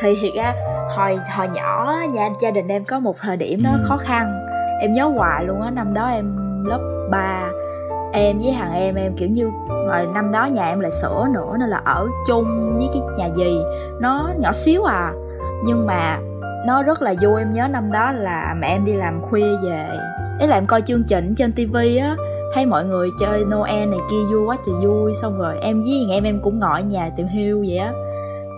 Thì 0.00 0.14
thiệt 0.22 0.32
ra 0.36 0.52
hồi 0.96 1.18
hồi 1.36 1.48
nhỏ 1.54 1.94
gia 2.14 2.28
gia 2.42 2.50
đình 2.50 2.68
em 2.68 2.84
có 2.84 3.00
một 3.00 3.16
thời 3.20 3.36
điểm 3.36 3.62
nó 3.62 3.70
Ừ. 3.72 3.78
khó 3.88 3.96
khăn 3.96 4.46
em 4.80 4.94
nhớ 4.94 5.04
hoài 5.04 5.44
luôn 5.44 5.62
á, 5.62 5.70
năm 5.70 5.94
đó 5.94 6.06
em 6.06 6.36
lớp 6.64 7.08
3 7.10 7.50
em 8.12 8.38
với 8.38 8.54
thằng 8.58 8.74
em 8.74 8.94
em 8.94 9.16
kiểu 9.16 9.28
như, 9.28 9.50
rồi 9.86 10.06
năm 10.14 10.32
đó 10.32 10.44
nhà 10.44 10.68
em 10.68 10.80
lại 10.80 10.90
sửa 10.90 11.26
nữa 11.34 11.56
nên 11.60 11.68
là 11.68 11.80
ở 11.84 12.06
chung 12.28 12.78
với 12.78 12.88
cái 12.92 13.02
nhà 13.18 13.34
gì 13.34 13.62
nó 14.00 14.30
nhỏ 14.38 14.52
xíu 14.52 14.84
à 14.84 15.12
nhưng 15.64 15.86
mà 15.86 16.18
nó 16.66 16.82
rất 16.82 17.02
là 17.02 17.14
vui. 17.22 17.40
Em 17.40 17.52
nhớ 17.52 17.68
năm 17.68 17.92
đó 17.92 18.12
là 18.12 18.54
mẹ 18.58 18.68
em 18.68 18.84
đi 18.84 18.92
làm 18.92 19.20
khuya 19.22 19.56
về. 19.64 19.86
Ý 20.40 20.46
là 20.46 20.56
em 20.56 20.66
coi 20.66 20.82
chương 20.82 21.02
trình 21.08 21.34
trên 21.34 21.52
tivi 21.52 21.96
á, 21.96 22.16
thấy 22.54 22.66
mọi 22.66 22.84
người 22.84 23.08
chơi 23.20 23.44
Noel 23.44 23.88
này 23.88 23.98
kia 24.10 24.22
vui 24.32 24.44
quá 24.46 24.56
trời 24.66 24.74
vui. 24.82 25.14
Xong 25.14 25.38
rồi 25.38 25.58
em 25.60 25.82
với 25.82 26.06
em 26.10 26.24
em 26.24 26.40
cũng 26.42 26.58
ngồi 26.58 26.80
ở 26.80 26.86
nhà 26.86 27.10
tìm 27.16 27.26
hiu 27.26 27.64
vậy 27.68 27.76
á 27.76 27.92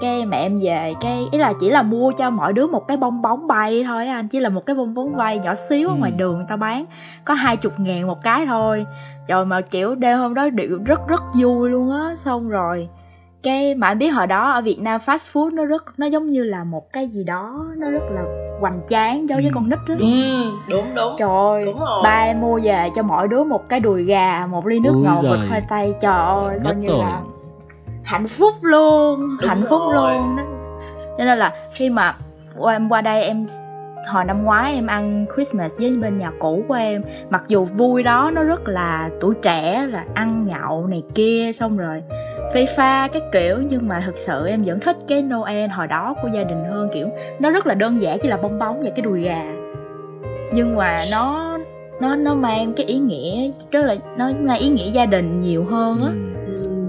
cái 0.03 0.27
mẹ 0.27 0.41
em 0.41 0.59
về 0.63 0.95
cái 1.01 1.29
ý 1.33 1.39
là 1.39 1.53
chỉ 1.61 1.71
là 1.71 1.83
mua 1.83 2.13
cho 2.13 2.31
mọi 2.31 2.53
đứa 2.53 2.67
một 2.67 2.89
cái 2.89 2.97
bong 2.97 3.23
bóng 3.23 3.47
bay 3.47 3.85
thôi 3.87 4.07
anh 4.07 4.29
chỉ 4.29 4.41
là 4.41 4.49
một 4.49 4.67
cái 4.67 4.77
bong 4.77 4.95
bóng 4.95 5.17
bay 5.17 5.39
nhỏ 5.39 5.55
xíu 5.55 5.89
ở 5.89 5.95
ngoài 5.95 6.11
ừ. 6.11 6.17
đường 6.19 6.37
người 6.37 6.47
ta 6.49 6.57
bán 6.57 6.85
có 7.25 7.35
hai 7.35 7.57
chục 7.57 7.73
ngàn 7.81 8.07
một 8.07 8.23
cái 8.23 8.47
thôi 8.47 8.87
trời 9.27 9.45
mà 9.45 9.61
kiểu 9.61 9.95
đêm 9.95 10.19
hôm 10.19 10.35
đó 10.35 10.49
điệu 10.49 10.79
rất 10.85 11.09
rất 11.09 11.23
vui 11.41 11.71
luôn 11.71 11.91
á 11.91 12.17
xong 12.17 12.49
rồi 12.49 12.89
cái 13.43 13.75
mà 13.75 13.87
anh 13.87 13.99
biết 13.99 14.09
hồi 14.09 14.27
đó 14.27 14.51
ở 14.53 14.61
Việt 14.61 14.81
Nam 14.81 15.01
fast 15.07 15.33
food 15.33 15.55
nó 15.55 15.65
rất 15.65 15.85
nó 15.97 16.07
giống 16.07 16.31
như 16.31 16.45
là 16.45 16.65
một 16.65 16.93
cái 16.93 17.09
gì 17.09 17.25
đó 17.25 17.67
nó 17.77 17.91
rất 17.91 18.03
là 18.11 18.23
hoành 18.61 18.81
tráng 18.89 19.27
đối 19.27 19.37
với 19.37 19.51
ừ. 19.51 19.53
con 19.55 19.71
nít 19.71 19.79
đó 19.89 19.95
ừ, 19.99 20.07
đúng 20.71 20.95
đúng 20.95 21.17
trời 21.19 21.29
ơi 21.29 21.65
đúng 21.65 21.79
rồi. 21.79 22.01
ba 22.05 22.25
em 22.27 22.41
mua 22.41 22.61
về 22.63 22.89
cho 22.97 23.03
mỗi 23.03 23.29
đứa 23.29 23.45
một 23.45 23.69
cái 23.69 23.81
đùi 23.81 24.05
gà 24.05 24.47
một 24.47 24.67
ly 24.67 24.81
nước 24.81 24.95
ngọt 24.97 25.23
vịt 25.23 25.49
khoai 25.49 25.63
tây 25.69 25.95
trời 26.01 26.27
ơi 26.27 26.59
coi 26.65 26.75
như 26.75 26.89
rồi. 26.89 26.99
là 26.99 27.21
hạnh 28.05 28.29
phúc 28.29 28.55
luôn 28.61 29.21
đúng 29.41 29.49
hạnh 29.49 29.65
phúc 29.71 29.81
rồi. 29.93 30.15
luôn 30.15 30.37
đó 30.37 30.43
cho 31.19 31.25
nên 31.25 31.39
là 31.39 31.53
khi 31.73 31.91
mà 31.91 32.15
em 32.69 32.89
qua 32.89 33.01
đây 33.01 33.23
em 33.23 33.47
hồi 34.09 34.25
năm 34.25 34.45
ngoái 34.45 34.75
em 34.75 34.87
ăn 34.87 35.27
Christmas 35.35 35.73
với 35.79 35.97
bên 36.03 36.19
nhà 36.19 36.31
cũ 36.39 36.65
của 36.69 36.75
em 36.75 37.03
mặc 37.31 37.45
dù 37.49 37.65
vui 37.65 38.03
đó 38.03 38.31
nó 38.35 38.43
rất 38.43 38.69
là 38.69 39.11
tuổi 39.21 39.35
trẻ 39.43 39.87
là 39.91 40.05
ăn 40.15 40.45
nhậu 40.45 40.87
này 40.87 41.03
kia 41.15 41.51
xong 41.55 41.77
rồi 41.77 42.03
phê 42.55 42.67
pha 42.77 43.09
cái 43.13 43.23
kiểu 43.33 43.59
nhưng 43.71 43.89
mà 43.89 44.03
thực 44.07 44.19
sự 44.19 44.47
em 44.47 44.63
vẫn 44.63 44.81
thích 44.81 44.97
cái 45.09 45.23
Noel 45.23 45.71
hồi 45.71 45.87
đó 45.87 46.15
của 46.23 46.29
gia 46.35 46.45
đình 46.45 46.65
hơn 46.71 46.89
kiểu 46.95 47.09
nó 47.39 47.51
rất 47.51 47.67
là 47.67 47.75
đơn 47.75 48.03
giản 48.03 48.19
chỉ 48.23 48.29
là 48.29 48.37
bong 48.37 48.59
bóng 48.59 48.83
và 48.83 48.91
cái 48.91 49.03
đùi 49.03 49.23
gà 49.23 49.43
nhưng 50.53 50.77
mà 50.77 51.05
nó 51.11 51.59
nó 52.01 52.17
nó 52.17 52.35
mang 52.35 52.73
cái 52.77 52.87
ý 52.87 52.99
nghĩa 52.99 53.51
rất 53.71 53.83
là 53.83 53.97
nó 54.17 54.31
mang 54.41 54.59
ý 54.59 54.69
nghĩa 54.69 54.91
gia 54.91 55.07
đình 55.07 55.43
nhiều 55.43 55.65
hơn 55.65 56.03
á 56.03 56.09
ừ. 56.09 56.42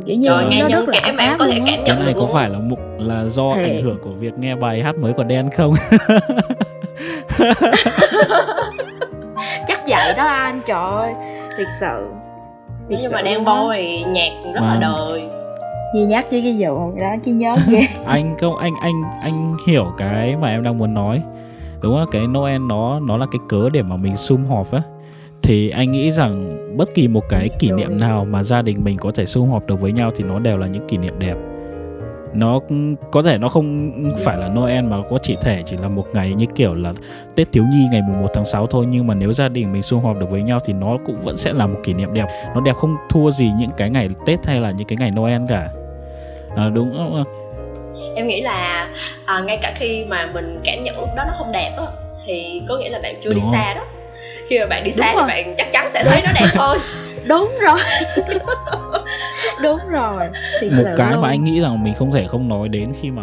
Kiểu 0.06 0.18
như 0.18 0.28
Trời, 0.28 0.46
nó 0.62 0.70
rất 0.70 0.90
là 0.90 1.00
kể 1.06 1.12
mà 1.12 1.36
có 1.40 1.48
thể 1.48 1.62
cảm 1.66 1.84
nhận 1.84 1.98
cái 1.98 2.06
này 2.06 2.14
có 2.18 2.26
phải 2.26 2.50
là 2.50 2.60
mục 2.60 2.80
là 2.98 3.24
do 3.26 3.54
Thiệt. 3.56 3.70
ảnh 3.70 3.82
hưởng 3.84 3.98
của 4.04 4.10
việc 4.10 4.34
nghe 4.38 4.56
bài 4.56 4.82
hát 4.82 4.96
mới 4.96 5.14
của 5.14 5.24
đen 5.24 5.50
không? 5.50 5.74
Chắc 9.68 9.82
vậy 9.88 10.14
đó 10.18 10.26
anh 10.26 10.60
trời 10.66 10.84
ơi. 10.84 11.14
Thiệt 11.58 11.68
sự. 11.80 12.08
Thiệt 12.90 13.00
nhưng 13.02 13.12
mà 13.12 13.22
đen 13.22 13.46
boy 13.46 14.04
nhạc 14.08 14.30
rất 14.54 14.62
mà... 14.62 14.74
là 14.74 14.80
đời. 14.82 15.26
Duy 15.96 16.06
nhắc 16.06 16.26
với 16.32 16.42
cái 16.42 16.56
vụ 16.60 17.00
đó 17.00 17.16
chứ 17.26 17.34
nhớ 17.34 17.56
ghê. 17.68 17.80
Anh 18.06 18.36
không 18.40 18.58
anh 18.58 18.74
anh 18.82 19.04
anh 19.22 19.58
hiểu 19.68 19.86
cái 19.98 20.36
mà 20.36 20.50
em 20.50 20.64
đang 20.64 20.78
muốn 20.78 20.94
nói. 20.94 21.22
Đúng 21.82 21.96
không 21.96 22.08
cái 22.12 22.28
Noel 22.28 22.62
nó 22.62 23.00
nó 23.00 23.18
là 23.18 23.26
cái 23.32 23.40
cớ 23.50 23.70
để 23.74 23.82
mà 23.82 23.96
mình 23.96 24.16
sum 24.16 24.46
họp 24.46 24.72
á 24.72 24.82
thì 25.44 25.70
anh 25.70 25.92
nghĩ 25.92 26.12
rằng 26.12 26.58
bất 26.78 26.94
kỳ 26.94 27.08
một 27.08 27.24
cái 27.30 27.48
kỷ 27.60 27.72
niệm 27.72 28.00
nào 28.00 28.26
mà 28.26 28.44
gia 28.44 28.62
đình 28.62 28.84
mình 28.84 28.98
có 28.98 29.12
thể 29.16 29.26
sum 29.26 29.50
họp 29.50 29.68
được 29.68 29.82
với 29.82 29.92
nhau 29.92 30.12
thì 30.16 30.24
nó 30.24 30.40
đều 30.40 30.58
là 30.58 30.68
những 30.68 30.88
kỷ 30.88 30.98
niệm 30.98 31.20
đẹp. 31.20 31.36
Nó 32.34 32.60
có 33.12 33.22
thể 33.22 33.38
nó 33.38 33.50
không 33.50 33.78
phải 34.24 34.38
là 34.38 34.50
Noel 34.56 34.82
mà 34.82 34.98
có 35.10 35.18
chỉ 35.24 35.36
thể 35.42 35.64
chỉ 35.66 35.78
là 35.78 35.88
một 35.88 36.06
ngày 36.14 36.34
như 36.34 36.46
kiểu 36.56 36.74
là 36.74 36.94
Tết 37.36 37.52
thiếu 37.52 37.64
nhi 37.72 37.88
ngày 37.92 38.02
mùng 38.08 38.22
1 38.22 38.28
tháng 38.34 38.46
6 38.46 38.68
thôi 38.68 38.86
nhưng 38.90 39.08
mà 39.08 39.14
nếu 39.14 39.34
gia 39.34 39.50
đình 39.50 39.72
mình 39.72 39.82
sum 39.82 40.04
họp 40.04 40.20
được 40.20 40.30
với 40.30 40.42
nhau 40.42 40.60
thì 40.66 40.74
nó 40.74 40.98
cũng 41.06 41.22
vẫn 41.24 41.38
sẽ 41.38 41.54
là 41.54 41.68
một 41.68 41.80
kỷ 41.84 41.94
niệm 41.94 42.14
đẹp. 42.14 42.26
Nó 42.56 42.62
đẹp 42.62 42.76
không 42.76 42.96
thua 43.10 43.32
gì 43.32 43.52
những 43.60 43.72
cái 43.78 43.90
ngày 43.90 44.10
Tết 44.26 44.46
hay 44.46 44.60
là 44.60 44.72
những 44.72 44.88
cái 44.88 44.98
ngày 45.00 45.12
Noel 45.12 45.42
cả. 45.50 45.70
À, 46.56 46.70
đúng 46.70 46.94
không 46.98 47.24
em 48.16 48.28
nghĩ 48.28 48.42
là 48.42 48.90
à, 49.26 49.40
ngay 49.40 49.60
cả 49.62 49.74
khi 49.76 50.06
mà 50.06 50.32
mình 50.34 50.62
cảm 50.64 50.84
nhận 50.84 51.00
lúc 51.00 51.10
đó 51.16 51.24
nó 51.28 51.34
không 51.38 51.52
đẹp 51.52 51.76
á 51.78 51.86
thì 52.26 52.62
có 52.70 52.78
nghĩa 52.78 52.90
là 52.90 53.00
bạn 53.04 53.16
chưa 53.24 53.30
đúng 53.30 53.40
đi 53.40 53.48
xa 53.52 53.74
đó 53.74 53.86
khi 54.50 54.60
mà 54.60 54.66
bạn 54.66 54.84
đi 54.84 54.92
xa 54.92 55.14
thì 55.16 55.22
bạn 55.28 55.56
chắc 55.58 55.68
chắn 55.74 55.90
sẽ 55.90 56.04
thấy 56.04 56.22
nó 56.26 56.32
đẹp 56.42 56.48
thôi. 56.54 56.78
Đúng 57.28 57.52
rồi. 57.62 57.80
Đúng 59.64 59.80
rồi. 59.90 60.30
Thì 60.62 60.70
một 60.70 60.84
cái 60.98 61.12
luôn. 61.12 61.22
mà 61.22 61.28
anh 61.28 61.44
nghĩ 61.44 61.62
rằng 61.62 61.84
mình 61.84 61.94
không 61.94 62.12
thể 62.12 62.28
không 62.28 62.48
nói 62.48 62.70
đến 62.70 62.94
khi 63.02 63.12
mà 63.12 63.22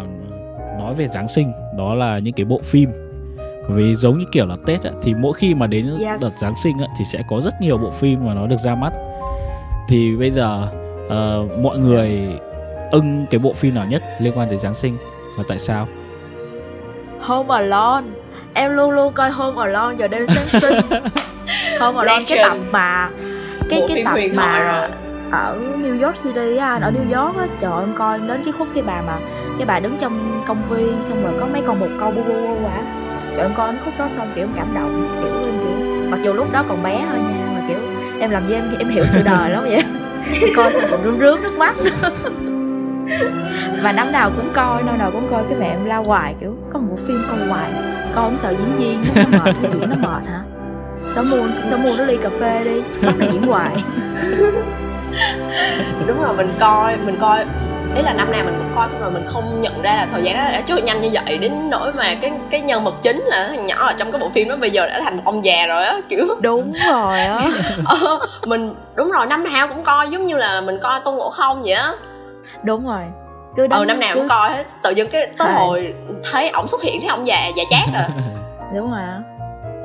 nói 0.79 0.93
về 0.93 1.07
giáng 1.07 1.27
sinh 1.27 1.51
đó 1.77 1.95
là 1.95 2.19
những 2.19 2.33
cái 2.33 2.45
bộ 2.45 2.59
phim. 2.63 2.89
Vì 3.69 3.95
giống 3.95 4.19
như 4.19 4.25
kiểu 4.31 4.45
là 4.45 4.55
tết 4.65 4.83
á, 4.83 4.91
thì 5.03 5.13
mỗi 5.13 5.33
khi 5.33 5.53
mà 5.53 5.67
đến 5.67 5.97
yes. 5.99 6.21
đợt 6.21 6.29
giáng 6.29 6.53
sinh 6.63 6.77
á, 6.79 6.87
thì 6.99 7.05
sẽ 7.05 7.21
có 7.29 7.41
rất 7.41 7.53
nhiều 7.61 7.77
bộ 7.77 7.91
phim 7.91 8.25
mà 8.25 8.33
nó 8.33 8.47
được 8.47 8.59
ra 8.63 8.75
mắt. 8.75 8.93
Thì 9.87 10.15
bây 10.15 10.31
giờ 10.31 10.67
uh, 11.05 11.59
mọi 11.59 11.77
người 11.77 12.29
ưng 12.91 13.25
cái 13.29 13.39
bộ 13.39 13.53
phim 13.53 13.75
nào 13.75 13.85
nhất 13.85 14.03
liên 14.19 14.33
quan 14.35 14.47
tới 14.47 14.57
Giáng 14.57 14.73
sinh? 14.73 14.97
Và 15.37 15.43
tại 15.47 15.59
sao? 15.59 15.87
Home 17.19 17.55
Alone 17.55 18.07
Em 18.53 18.75
luôn 18.75 18.91
luôn 18.91 19.13
coi 19.13 19.29
Home 19.29 19.61
Alone 19.61 19.95
vào 19.95 20.07
đêm 20.07 20.25
Giáng 20.27 20.47
sinh 20.61 20.85
Home 21.79 21.99
Alone 21.99 22.25
cái 22.27 22.39
tập 22.43 22.57
mà 22.71 23.09
Cái 23.69 23.81
bộ 23.81 23.87
cái 23.87 24.03
tập 24.05 24.17
mà 24.33 24.89
ở 25.31 25.57
New 25.81 26.05
York 26.05 26.15
City 26.23 26.57
á 26.57 26.69
anh, 26.69 26.81
ở 26.81 26.91
New 26.91 27.23
York 27.23 27.37
á, 27.37 27.45
trời 27.61 27.71
em 27.79 27.93
coi 27.97 28.19
đến 28.19 28.41
cái 28.45 28.53
khúc 28.57 28.67
cái 28.73 28.83
bà 28.83 29.01
mà 29.07 29.13
cái 29.57 29.65
bà 29.65 29.79
đứng 29.79 29.97
trong 29.99 30.43
công 30.47 30.61
viên 30.69 31.03
xong 31.03 31.23
rồi 31.23 31.33
có 31.39 31.45
mấy 31.45 31.61
con 31.67 31.79
một 31.79 31.87
câu 31.99 32.11
bu 32.11 32.23
bu 32.23 32.33
bu 32.33 32.57
quả 32.63 32.77
trời 33.31 33.41
em 33.41 33.53
coi 33.57 33.71
đến 33.71 33.81
khúc 33.85 33.93
đó 33.97 34.07
xong 34.09 34.31
kiểu 34.35 34.43
em 34.43 34.51
cảm 34.55 34.67
động 34.75 35.07
kiểu 35.21 35.31
em 35.45 35.53
kiểu 35.63 36.09
mặc 36.09 36.19
dù 36.23 36.33
lúc 36.33 36.51
đó 36.51 36.63
còn 36.69 36.83
bé 36.83 37.01
thôi 37.09 37.19
nha 37.19 37.45
mà 37.53 37.61
kiểu 37.67 37.77
em 38.19 38.29
làm 38.29 38.47
gì 38.47 38.53
em 38.53 38.63
em 38.79 38.89
hiểu 38.89 39.03
sự 39.07 39.21
đời 39.25 39.49
lắm 39.49 39.63
vậy. 39.63 39.83
Coi 40.55 40.73
xong 40.73 40.83
còn 40.91 41.03
rướm 41.03 41.19
rướm 41.19 41.43
nước 41.43 41.57
mắt 41.57 41.75
và 43.83 43.91
năm 43.91 44.11
nào 44.11 44.31
cũng 44.37 44.49
coi 44.53 44.83
năm 44.83 44.97
nào 44.97 45.11
cũng 45.11 45.27
coi 45.31 45.43
cái 45.49 45.57
mẹ 45.59 45.67
em 45.67 45.85
la 45.85 45.97
hoài 45.97 46.35
kiểu 46.39 46.55
có 46.73 46.79
một 46.79 46.95
phim 47.07 47.23
coi 47.29 47.47
hoài 47.47 47.69
coi 48.15 48.23
không 48.23 48.37
sợ 48.37 48.49
diễn 48.49 48.77
viên 48.77 49.03
nó 49.15 49.39
mệt 49.39 49.55
diễn 49.73 49.89
nó 49.89 49.95
mệt 49.95 50.23
hả? 50.31 50.39
Sao 51.15 51.23
mua 51.23 51.47
sao 51.61 51.79
mua 51.79 51.91
nó 51.97 52.03
ly 52.03 52.17
cà 52.17 52.29
phê 52.39 52.61
đi 52.63 52.81
bắt 53.01 53.15
nó 53.19 53.25
diễn 53.31 53.41
hoài. 53.41 53.71
Đúng 56.07 56.23
rồi 56.23 56.35
mình 56.37 56.53
coi 56.59 56.97
mình 57.05 57.17
coi 57.21 57.45
ý 57.95 58.01
là 58.01 58.13
năm 58.13 58.31
nào 58.31 58.43
mình 58.45 58.53
cũng 58.57 58.75
coi 58.75 58.89
xong 58.89 59.01
rồi 59.01 59.11
mình 59.11 59.25
không 59.27 59.61
nhận 59.61 59.81
ra 59.81 59.93
là 59.93 60.07
thời 60.11 60.23
gian 60.23 60.37
nó 60.37 60.43
đã 60.51 60.63
trôi 60.67 60.81
nhanh 60.81 61.01
như 61.01 61.09
vậy 61.13 61.37
đến 61.37 61.69
nỗi 61.69 61.93
mà 61.93 62.15
cái 62.21 62.31
cái 62.49 62.61
nhân 62.61 62.83
vật 62.83 62.93
chính 63.03 63.21
là 63.21 63.47
thằng 63.49 63.67
nhỏ 63.67 63.87
ở 63.87 63.93
trong 63.93 64.11
cái 64.11 64.19
bộ 64.19 64.31
phim 64.35 64.49
đó 64.49 64.55
bây 64.55 64.71
giờ 64.71 64.87
đã 64.87 65.01
thành 65.03 65.17
một 65.17 65.23
ông 65.25 65.45
già 65.45 65.65
rồi 65.67 65.85
á 65.85 66.01
kiểu. 66.09 66.27
Đúng 66.41 66.73
rồi 66.91 67.19
á. 67.19 67.39
Ờ, 67.85 68.19
mình 68.45 68.75
đúng 68.95 69.11
rồi 69.11 69.25
năm 69.25 69.43
nào 69.43 69.67
cũng 69.67 69.83
coi 69.83 70.09
giống 70.09 70.27
như 70.27 70.37
là 70.37 70.61
mình 70.61 70.79
coi 70.83 70.99
tôn 71.05 71.15
ngộ 71.15 71.29
không 71.29 71.61
vậy 71.63 71.73
á 71.73 71.93
đúng 72.63 72.85
rồi. 72.87 73.03
Cứ 73.55 73.67
đánh, 73.67 73.79
ừ 73.79 73.85
năm 73.85 73.99
nào 73.99 74.11
cứ... 74.15 74.19
cũng 74.19 74.29
coi 74.29 74.49
hết. 74.49 74.63
Tự 74.83 74.91
dưng 74.91 75.09
cái 75.11 75.27
tới 75.37 75.47
à. 75.47 75.53
hồi 75.53 75.93
thấy 76.31 76.49
ổng 76.49 76.67
xuất 76.67 76.81
hiện 76.81 77.01
thấy 77.01 77.09
ông 77.09 77.27
già 77.27 77.47
già 77.55 77.63
chát 77.69 77.93
à. 77.93 78.09
Đúng 78.75 78.91
rồi 78.91 79.01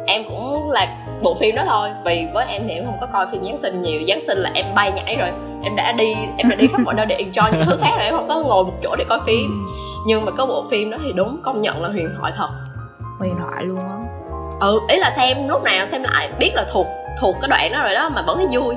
em 0.07 0.25
cũng 0.29 0.71
là 0.71 0.97
bộ 1.23 1.37
phim 1.41 1.55
đó 1.55 1.63
thôi 1.67 1.91
vì 2.05 2.27
với 2.35 2.47
em 2.49 2.63
thì 2.69 2.75
em 2.75 2.85
không 2.85 2.97
có 3.01 3.07
coi 3.13 3.27
phim 3.33 3.45
giáng 3.45 3.59
sinh 3.59 3.83
nhiều. 3.83 4.01
Giáng 4.09 4.21
sinh 4.27 4.39
là 4.39 4.51
em 4.55 4.75
bay 4.75 4.93
nhảy 4.93 5.17
rồi 5.17 5.31
em 5.63 5.77
đã 5.77 5.93
đi 5.93 6.15
em 6.37 6.49
đã 6.51 6.57
đi 6.57 6.67
khắp 6.67 6.81
mọi 6.85 6.95
nơi 6.95 7.07
để 7.07 7.25
enjoy 7.25 7.53
những 7.53 7.67
thứ 7.67 7.79
khác 7.83 7.91
rồi 7.97 8.05
em 8.05 8.15
không 8.15 8.29
có 8.29 8.41
ngồi 8.41 8.65
một 8.65 8.73
chỗ 8.83 8.97
để 8.97 9.05
coi 9.09 9.21
phim. 9.27 9.65
Ừ. 9.67 9.73
nhưng 10.07 10.25
mà 10.25 10.33
có 10.33 10.47
bộ 10.47 10.65
phim 10.71 10.91
đó 10.91 10.99
thì 11.05 11.13
đúng 11.13 11.41
công 11.45 11.63
nhận 11.63 11.83
là 11.83 11.89
huyền 11.89 12.09
thoại 12.19 12.33
thật. 12.37 12.49
Huyền 13.19 13.35
thoại 13.39 13.65
luôn 13.65 13.79
á. 13.79 13.97
Ừ 14.61 14.81
ý 14.89 14.97
là 14.99 15.11
xem 15.11 15.49
lúc 15.49 15.63
nào 15.63 15.87
xem 15.87 16.03
lại 16.03 16.29
biết 16.39 16.51
là 16.55 16.67
thuộc 16.73 16.87
thuộc 17.21 17.37
cái 17.41 17.49
đoạn 17.49 17.73
đó 17.73 17.83
rồi 17.83 17.95
đó 17.95 18.09
mà 18.09 18.23
vẫn 18.27 18.39
thấy 18.39 18.47
vui 18.61 18.75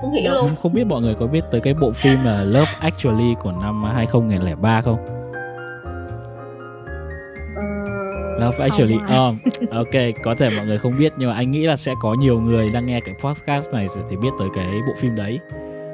không 0.00 0.12
hiểu 0.12 0.32
luôn. 0.32 0.50
không 0.62 0.72
biết 0.72 0.84
mọi 0.84 1.00
người 1.00 1.14
có 1.14 1.26
biết 1.26 1.44
tới 1.52 1.60
cái 1.60 1.74
bộ 1.74 1.92
phim 1.92 2.24
là 2.24 2.44
Love 2.44 2.72
Actually 2.80 3.34
của 3.42 3.52
năm 3.52 3.84
2003 3.84 4.82
không 4.82 4.98
ờ, 5.04 5.20
Love 8.40 8.64
Actually 8.64 8.96
oh, 8.96 9.34
ok 9.70 10.02
có 10.24 10.34
thể 10.34 10.50
mọi 10.56 10.66
người 10.66 10.78
không 10.78 10.96
biết 10.98 11.12
nhưng 11.16 11.28
mà 11.30 11.34
anh 11.34 11.50
nghĩ 11.50 11.66
là 11.66 11.76
sẽ 11.76 11.92
có 12.00 12.14
nhiều 12.14 12.40
người 12.40 12.70
đang 12.70 12.86
nghe 12.86 13.00
cái 13.00 13.14
podcast 13.22 13.70
này 13.70 13.86
thì 14.10 14.16
biết 14.16 14.30
tới 14.38 14.48
cái 14.54 14.66
bộ 14.86 14.92
phim 14.96 15.16
đấy. 15.16 15.38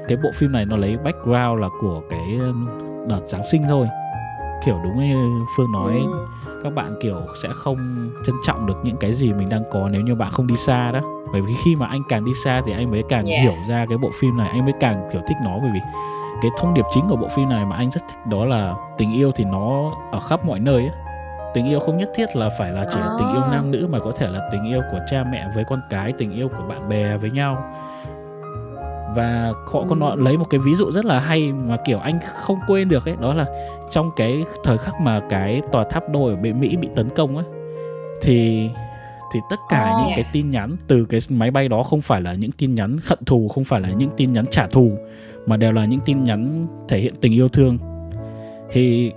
Cái 0.09 0.19
bộ 0.23 0.31
phim 0.35 0.53
này 0.53 0.64
nó 0.64 0.77
lấy 0.77 0.97
background 0.97 1.61
là 1.61 1.69
của 1.81 2.03
cái 2.11 2.38
đợt 3.09 3.21
Giáng 3.27 3.45
sinh 3.45 3.62
thôi 3.69 3.87
kiểu 4.64 4.81
đúng 4.85 5.09
như 5.09 5.45
Phương 5.57 5.73
nói 5.73 6.07
ừ. 6.47 6.61
các 6.64 6.73
bạn 6.75 6.95
kiểu 7.01 7.21
sẽ 7.42 7.49
không 7.53 8.11
trân 8.27 8.35
trọng 8.42 8.66
được 8.66 8.77
những 8.83 8.97
cái 8.97 9.12
gì 9.12 9.33
mình 9.33 9.49
đang 9.49 9.62
có 9.73 9.88
nếu 9.92 10.01
như 10.01 10.14
bạn 10.14 10.31
không 10.31 10.47
đi 10.47 10.57
xa 10.57 10.92
đó 10.92 11.01
bởi 11.33 11.42
vì 11.42 11.55
khi 11.64 11.77
mà 11.77 11.87
anh 11.87 12.03
càng 12.09 12.25
đi 12.25 12.33
xa 12.45 12.62
thì 12.66 12.73
anh 12.73 12.90
mới 12.90 13.03
càng 13.09 13.27
yeah. 13.27 13.42
hiểu 13.42 13.55
ra 13.69 13.87
cái 13.88 13.99
bộ 13.99 14.11
phim 14.21 14.37
này 14.37 14.49
anh 14.49 14.64
mới 14.64 14.75
càng 14.81 15.09
kiểu 15.12 15.23
thích 15.29 15.37
nó 15.45 15.59
bởi 15.62 15.71
vì 15.75 15.81
cái 16.42 16.51
thông 16.59 16.75
điệp 16.75 16.85
chính 16.90 17.09
của 17.09 17.16
bộ 17.16 17.29
phim 17.29 17.49
này 17.49 17.64
mà 17.64 17.77
anh 17.77 17.90
rất 17.90 18.01
thích 18.09 18.27
đó 18.31 18.45
là 18.45 18.75
tình 18.99 19.12
yêu 19.12 19.31
thì 19.33 19.45
nó 19.45 19.92
ở 20.12 20.21
khắp 20.21 20.45
mọi 20.45 20.61
nơi 20.61 20.83
ấy. 20.83 20.92
tình 21.55 21.66
yêu 21.66 21.81
không 21.81 21.97
nhất 21.97 22.11
thiết 22.14 22.37
là 22.37 22.49
phải 22.59 22.73
là 22.73 22.85
chỉ 22.92 23.01
là 23.01 23.16
tình 23.19 23.33
yêu 23.33 23.42
à. 23.42 23.49
nam 23.51 23.71
nữ 23.71 23.88
mà 23.90 23.99
có 23.99 24.12
thể 24.16 24.29
là 24.29 24.49
tình 24.53 24.64
yêu 24.64 24.81
của 24.92 24.99
cha 25.11 25.25
mẹ 25.33 25.47
với 25.55 25.64
con 25.64 25.81
cái 25.90 26.12
tình 26.19 26.33
yêu 26.33 26.49
của 26.49 26.64
bạn 26.69 26.88
bè 26.88 27.16
với 27.16 27.31
nhau 27.31 27.64
và 29.14 29.53
họ 29.66 29.85
còn 29.88 30.01
ừ. 30.01 30.14
lấy 30.16 30.37
một 30.37 30.47
cái 30.51 30.61
ví 30.61 30.75
dụ 30.75 30.92
rất 30.92 31.05
là 31.05 31.21
hay 31.21 31.53
mà 31.53 31.77
kiểu 31.85 31.99
anh 31.99 32.19
không 32.35 32.59
quên 32.66 32.88
được 32.88 33.05
ấy 33.05 33.16
đó 33.21 33.35
là 33.35 33.47
trong 33.90 34.11
cái 34.16 34.45
thời 34.64 34.79
khắc 34.79 35.01
mà 35.01 35.21
cái 35.29 35.62
tòa 35.73 35.85
tháp 35.85 36.05
đôi 36.12 36.31
ở 36.31 36.37
bên 36.37 36.61
Mỹ 36.61 36.77
bị 36.77 36.88
tấn 36.97 37.09
công 37.09 37.37
ấy 37.37 37.47
thì 38.23 38.69
thì 39.33 39.40
tất 39.51 39.61
cả 39.69 39.92
oh. 39.95 40.07
những 40.07 40.16
cái 40.16 40.25
tin 40.33 40.51
nhắn 40.51 40.77
từ 40.87 41.05
cái 41.05 41.21
máy 41.29 41.51
bay 41.51 41.69
đó 41.69 41.83
không 41.83 42.01
phải 42.01 42.21
là 42.21 42.35
những 42.35 42.53
tin 42.53 42.75
nhắn 42.75 42.97
hận 43.07 43.19
thù 43.27 43.49
không 43.49 43.64
phải 43.64 43.81
là 43.81 43.88
những 43.88 44.11
tin 44.16 44.33
nhắn 44.33 44.45
trả 44.51 44.66
thù 44.66 44.92
mà 45.47 45.57
đều 45.57 45.73
là 45.73 45.85
những 45.85 46.01
tin 46.01 46.25
nhắn 46.25 46.66
thể 46.88 46.99
hiện 46.99 47.14
tình 47.21 47.33
yêu 47.33 47.49
thương 47.49 47.79
thì 48.73 49.12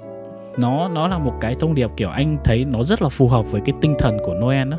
nó 0.58 0.90
nó 0.90 1.08
là 1.08 1.18
một 1.18 1.34
cái 1.42 1.56
thông 1.60 1.76
điệp 1.76 1.90
kiểu 1.98 2.10
anh 2.10 2.38
thấy 2.44 2.66
nó 2.66 2.84
rất 2.84 3.02
là 3.02 3.10
phù 3.10 3.28
hợp 3.28 3.52
với 3.52 3.62
cái 3.66 3.76
tinh 3.82 3.96
thần 4.00 4.18
của 4.26 4.34
Noel 4.34 4.70
đó 4.70 4.78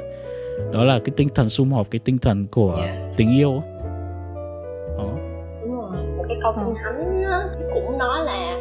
đó 0.72 0.84
là 0.84 0.98
cái 1.04 1.14
tinh 1.16 1.28
thần 1.34 1.48
sum 1.48 1.72
họp 1.72 1.90
cái 1.90 1.98
tinh 2.04 2.18
thần 2.18 2.46
của 2.46 2.76
yeah. 2.76 3.16
tình 3.16 3.36
yêu 3.36 3.62
câu 6.56 6.64
kinh 6.64 6.74
thánh 6.82 7.24
á, 7.30 7.40
cũng 7.74 7.98
nói 7.98 8.24
là 8.24 8.56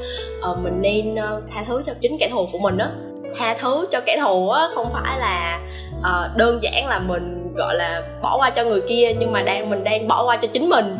uh, 0.51 0.57
mình 0.57 0.81
nên 0.81 1.13
uh, 1.13 1.43
tha 1.53 1.63
thứ 1.67 1.83
cho 1.85 1.93
chính 2.01 2.17
kẻ 2.19 2.29
thù 2.31 2.47
của 2.51 2.59
mình 2.59 2.77
á. 2.77 2.91
Tha 3.39 3.55
thứ 3.59 3.87
cho 3.91 4.01
kẻ 4.05 4.17
thù 4.21 4.49
á 4.49 4.67
không 4.75 4.89
phải 4.93 5.19
là 5.19 5.59
uh, 5.99 6.37
đơn 6.37 6.59
giản 6.61 6.87
là 6.87 6.99
mình 6.99 7.53
gọi 7.55 7.75
là 7.75 8.03
bỏ 8.21 8.37
qua 8.37 8.49
cho 8.49 8.63
người 8.63 8.81
kia 8.81 9.13
nhưng 9.19 9.31
mà 9.31 9.41
đang 9.41 9.69
mình 9.69 9.83
đang 9.83 10.07
bỏ 10.07 10.23
qua 10.25 10.37
cho 10.37 10.47
chính 10.47 10.69
mình. 10.69 10.97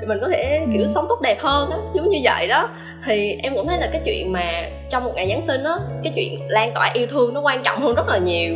Thì 0.00 0.06
mình 0.06 0.18
có 0.20 0.28
thể 0.28 0.66
kiểu 0.72 0.86
sống 0.86 1.04
tốt 1.08 1.20
đẹp 1.22 1.36
hơn 1.40 1.70
á 1.70 1.78
giống 1.94 2.10
như 2.10 2.18
vậy 2.22 2.48
đó. 2.48 2.68
Thì 3.06 3.38
em 3.42 3.54
cũng 3.54 3.68
thấy 3.68 3.78
là 3.78 3.88
cái 3.92 4.02
chuyện 4.04 4.32
mà 4.32 4.70
trong 4.90 5.04
một 5.04 5.12
ngày 5.14 5.28
giáng 5.28 5.42
sinh 5.42 5.64
á 5.64 5.78
cái 6.04 6.12
chuyện 6.16 6.38
lan 6.48 6.70
tỏa 6.74 6.90
yêu 6.94 7.06
thương 7.06 7.34
nó 7.34 7.40
quan 7.40 7.62
trọng 7.62 7.82
hơn 7.82 7.94
rất 7.94 8.08
là 8.08 8.18
nhiều. 8.18 8.54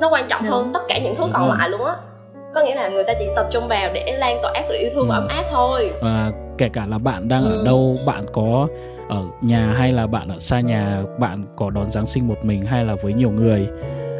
Nó 0.00 0.08
quan 0.12 0.24
trọng 0.28 0.42
Đúng. 0.42 0.50
hơn 0.50 0.70
tất 0.74 0.80
cả 0.88 0.98
những 1.04 1.14
thứ 1.14 1.24
còn 1.32 1.48
lại 1.48 1.68
luôn 1.68 1.84
á 1.84 1.94
có 2.54 2.62
nghĩa 2.64 2.74
là 2.74 2.88
người 2.88 3.04
ta 3.04 3.12
chỉ 3.18 3.24
tập 3.36 3.46
trung 3.50 3.68
vào 3.68 3.92
để 3.92 4.16
lan 4.18 4.38
tỏa 4.42 4.52
sự 4.68 4.76
yêu 4.78 4.90
thương 4.94 5.08
ừ. 5.08 5.08
và 5.08 5.14
ấm 5.14 5.26
áp 5.28 5.44
thôi 5.50 5.90
và 6.02 6.32
kể 6.58 6.68
cả 6.72 6.86
là 6.86 6.98
bạn 6.98 7.28
đang 7.28 7.44
ừ. 7.44 7.58
ở 7.58 7.64
đâu 7.64 7.96
bạn 8.06 8.24
có 8.32 8.68
ở 9.08 9.22
nhà 9.40 9.74
hay 9.78 9.92
là 9.92 10.06
bạn 10.06 10.28
ở 10.28 10.38
xa 10.38 10.60
nhà 10.60 11.02
bạn 11.18 11.38
có 11.56 11.70
đón 11.70 11.90
giáng 11.90 12.06
sinh 12.06 12.28
một 12.28 12.38
mình 12.42 12.62
hay 12.62 12.84
là 12.84 12.94
với 12.94 13.12
nhiều 13.12 13.30
người 13.30 13.68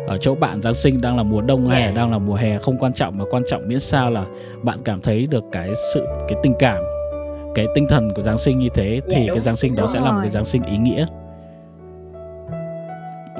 ở 0.08 0.18
chỗ 0.18 0.34
bạn 0.34 0.62
Giáng 0.62 0.74
sinh 0.74 1.00
đang 1.00 1.16
là 1.16 1.22
mùa 1.22 1.40
đông 1.40 1.68
yeah. 1.68 1.72
hay 1.72 1.86
là 1.86 1.92
đang 1.96 2.12
là 2.12 2.18
mùa 2.18 2.34
hè 2.34 2.58
không 2.58 2.78
quan 2.78 2.92
trọng 2.92 3.18
mà 3.18 3.24
quan 3.30 3.42
trọng 3.46 3.68
miễn 3.68 3.80
sao 3.80 4.10
là 4.10 4.24
bạn 4.62 4.78
cảm 4.84 5.00
thấy 5.00 5.26
được 5.26 5.44
cái 5.52 5.72
sự 5.94 6.06
cái 6.28 6.38
tình 6.42 6.54
cảm 6.58 6.82
cái 7.54 7.66
tinh 7.74 7.86
thần 7.88 8.14
của 8.14 8.22
Giáng 8.22 8.38
sinh 8.38 8.58
như 8.58 8.68
thế 8.74 9.00
thì 9.08 9.14
yeah, 9.14 9.28
cái 9.28 9.40
Giáng 9.40 9.56
sinh 9.56 9.76
đó 9.76 9.86
sẽ 9.86 9.98
rồi. 9.98 10.06
là 10.06 10.12
một 10.12 10.18
cái 10.20 10.30
Giáng 10.30 10.44
sinh 10.44 10.62
ý 10.62 10.76
nghĩa. 10.76 11.06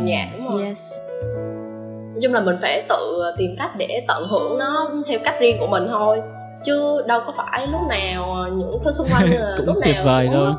Dạ 0.06 0.16
yeah, 0.16 0.28
đúng 0.38 0.50
rồi. 0.50 0.64
Yes 0.64 1.07
nói 2.18 2.22
chung 2.22 2.32
là 2.32 2.40
mình 2.40 2.56
phải 2.62 2.84
tự 2.88 3.22
tìm 3.38 3.56
cách 3.58 3.70
để 3.76 3.88
tận 4.08 4.28
hưởng 4.28 4.58
nó 4.58 4.90
theo 5.08 5.18
cách 5.24 5.34
riêng 5.40 5.56
của 5.60 5.66
mình 5.66 5.86
thôi. 5.90 6.20
Chứ 6.64 7.02
đâu 7.06 7.20
có 7.26 7.32
phải 7.36 7.66
lúc 7.66 7.80
nào 7.88 8.46
những 8.56 8.78
thứ 8.84 8.90
xung 8.90 9.06
quanh 9.10 9.30
là 9.30 9.54
cũng 9.56 9.66
lúc 9.66 9.76
tuyệt 9.84 9.96
nào 9.96 10.04
vời 10.04 10.28
đâu 10.28 10.54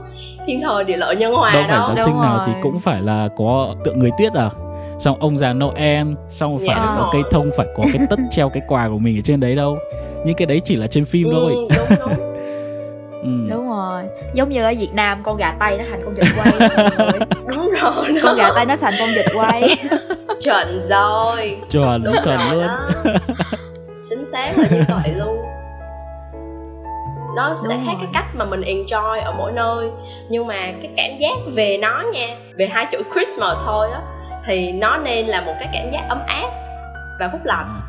thiên 0.48 0.62
thời 0.62 0.84
địa 0.84 0.98
lợi 0.98 1.15
nhân 1.15 1.34
hòa 1.34 1.54
đâu 1.54 1.63
phải 1.67 1.78
đâu. 1.78 1.88
giáng 1.88 2.06
sinh 2.06 2.22
nào 2.22 2.43
thì 2.48 2.54
cũng 2.63 2.80
phải 2.80 3.02
là 3.02 3.30
có 3.38 3.76
tượng 3.84 4.00
người 4.00 4.12
tuyết 4.19 4.34
à. 4.34 4.50
Xong 5.00 5.19
ông 5.19 5.38
già 5.38 5.54
noel 5.54 6.08
xong 6.30 6.58
phải 6.58 6.67
yeah. 6.67 6.82
có 6.98 7.10
cây 7.13 7.22
thông 7.32 7.50
phải 7.58 7.67
có 7.78 7.84
cái 7.93 8.02
tất 8.10 8.19
treo 8.32 8.50
cái 8.50 8.63
quà 8.67 8.89
của 8.89 9.00
mình 9.00 9.17
ở 9.17 9.22
trên 9.24 9.39
đấy 9.39 9.56
đâu. 9.56 9.78
Nhưng 10.26 10.36
cái 10.36 10.45
đấy 10.45 10.62
chỉ 10.65 10.76
là 10.76 10.88
trên 10.88 11.06
phim 11.06 11.28
ừ, 11.28 11.32
thôi 11.34 11.52
đúng, 11.56 11.98
đúng. 12.00 12.10
ừ. 13.24 13.50
đúng 13.50 13.67
rồi. 13.67 14.04
Giống 14.34 14.50
như 14.50 14.63
ở 14.63 14.74
việt 14.80 14.93
nam 14.93 15.24
con 15.24 15.38
gà 15.38 15.56
tây 15.60 15.78
nó 15.78 15.84
thành 15.89 16.02
con 16.06 16.13
vịt 16.13 16.26
quay. 16.38 16.69
Đúng 17.48 17.72
rồi 17.82 18.06
con 18.24 18.36
gà 18.38 18.50
tây 18.56 18.65
nó 18.65 18.76
thành 18.76 18.93
con 19.00 19.10
vịt 19.15 19.26
quay 19.36 19.76
chuẩn 20.39 20.80
rồi. 20.82 21.58
Chuẩn 21.71 22.04
đúng 22.04 22.15
chuẩn 22.23 22.39
luôn. 22.52 22.67
chính 24.10 24.25
xác 24.25 24.52
là 24.58 24.67
như 24.71 24.84
vậy 24.88 25.13
luôn. 25.15 25.38
Nó 27.36 27.54
sẽ 27.54 27.75
Đúng 27.75 27.86
khác 27.86 27.93
rồi. 27.93 27.95
cái 27.99 28.08
cách 28.13 28.25
mà 28.34 28.45
mình 28.45 28.62
enjoy 28.62 29.23
ở 29.23 29.34
mỗi 29.38 29.52
nơi. 29.52 29.89
Nhưng 30.30 30.47
mà 30.47 30.56
cái 30.82 30.91
cảm 30.97 31.17
giác 31.19 31.36
về 31.56 31.78
nó 31.78 32.04
nha 32.13 32.28
về 32.58 32.67
hai 32.71 32.86
chữ 32.91 32.97
Christmas 33.13 33.58
thôi 33.65 33.89
á 33.93 34.02
thì 34.45 34.71
nó 34.71 34.97
nên 34.97 35.25
là 35.25 35.41
một 35.41 35.54
cái 35.60 35.69
cảm 35.73 35.91
giác 35.91 36.02
ấm 36.10 36.19
áp 36.28 36.49
và 37.19 37.30
phúc 37.32 37.41
lành. 37.43 37.82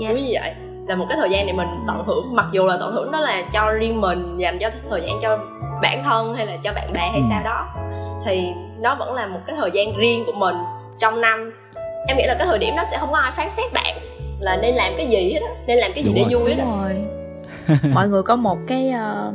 Yes. 0.00 0.18
như 0.18 0.38
vậy. 0.40 0.54
Là 0.88 0.96
một 0.96 1.06
cái 1.08 1.18
thời 1.20 1.30
gian 1.30 1.46
để 1.46 1.52
mình 1.52 1.68
tận 1.86 1.98
hưởng 2.06 2.24
mặc 2.34 2.46
dù 2.52 2.66
là 2.66 2.76
tận 2.80 2.92
hưởng 2.92 3.12
đó 3.12 3.20
là 3.20 3.42
cho 3.52 3.70
riêng 3.70 4.00
mình 4.00 4.38
dành 4.38 4.58
cho 4.60 4.70
thời 4.90 5.00
gian 5.00 5.18
cho 5.22 5.38
bản 5.82 6.02
thân 6.04 6.34
hay 6.34 6.46
là 6.46 6.56
cho 6.64 6.72
bạn 6.72 6.88
bè 6.94 7.00
hay 7.00 7.20
ừ. 7.20 7.26
sao 7.30 7.40
đó 7.44 7.66
thì 8.26 8.48
nó 8.80 8.94
vẫn 8.94 9.14
là 9.14 9.26
một 9.26 9.40
cái 9.46 9.56
thời 9.58 9.70
gian 9.74 9.96
riêng 9.96 10.24
của 10.26 10.32
mình 10.32 10.56
trong 10.98 11.20
năm 11.20 11.52
em 12.06 12.16
nghĩ 12.16 12.24
là 12.26 12.34
cái 12.38 12.46
thời 12.46 12.58
điểm 12.58 12.76
đó 12.76 12.84
sẽ 12.90 12.96
không 12.98 13.10
có 13.12 13.18
ai 13.18 13.32
phán 13.36 13.50
xét 13.50 13.72
bạn 13.72 13.96
là 14.40 14.56
nên 14.56 14.74
làm 14.74 14.92
cái 14.96 15.06
gì 15.08 15.32
hết 15.32 15.40
á 15.48 15.54
nên 15.66 15.78
làm 15.78 15.90
cái 15.94 16.04
gì 16.04 16.08
Đúng 16.14 16.16
để 16.16 16.24
rồi. 16.34 16.40
vui 16.40 16.54
hết 16.54 16.64
rồi. 16.66 17.04
Mọi 17.94 18.08
người 18.08 18.22
có 18.22 18.36
một 18.36 18.58
cái 18.66 18.92
uh, 18.94 19.34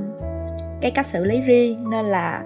cái 0.82 0.92
cách 0.92 1.08
xử 1.08 1.24
lý 1.26 1.42
riêng 1.42 1.90
nên 1.90 2.06
là 2.06 2.44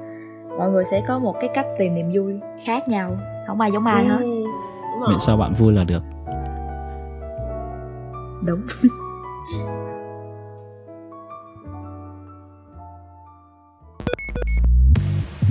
mọi 0.57 0.69
người 0.69 0.83
sẽ 0.91 1.01
có 1.07 1.19
một 1.19 1.35
cái 1.41 1.49
cách 1.53 1.65
tìm 1.77 1.95
niềm 1.95 2.11
vui 2.15 2.39
khác 2.65 2.87
nhau 2.87 3.17
không 3.47 3.61
ai 3.61 3.71
giống 3.71 3.85
ai 3.85 4.05
hết. 4.05 4.17
ừ, 4.19 4.45
miễn 5.07 5.19
sao 5.19 5.37
bạn 5.37 5.53
vui 5.53 5.73
là 5.73 5.83
được. 5.83 6.03
Đúng 8.41 8.61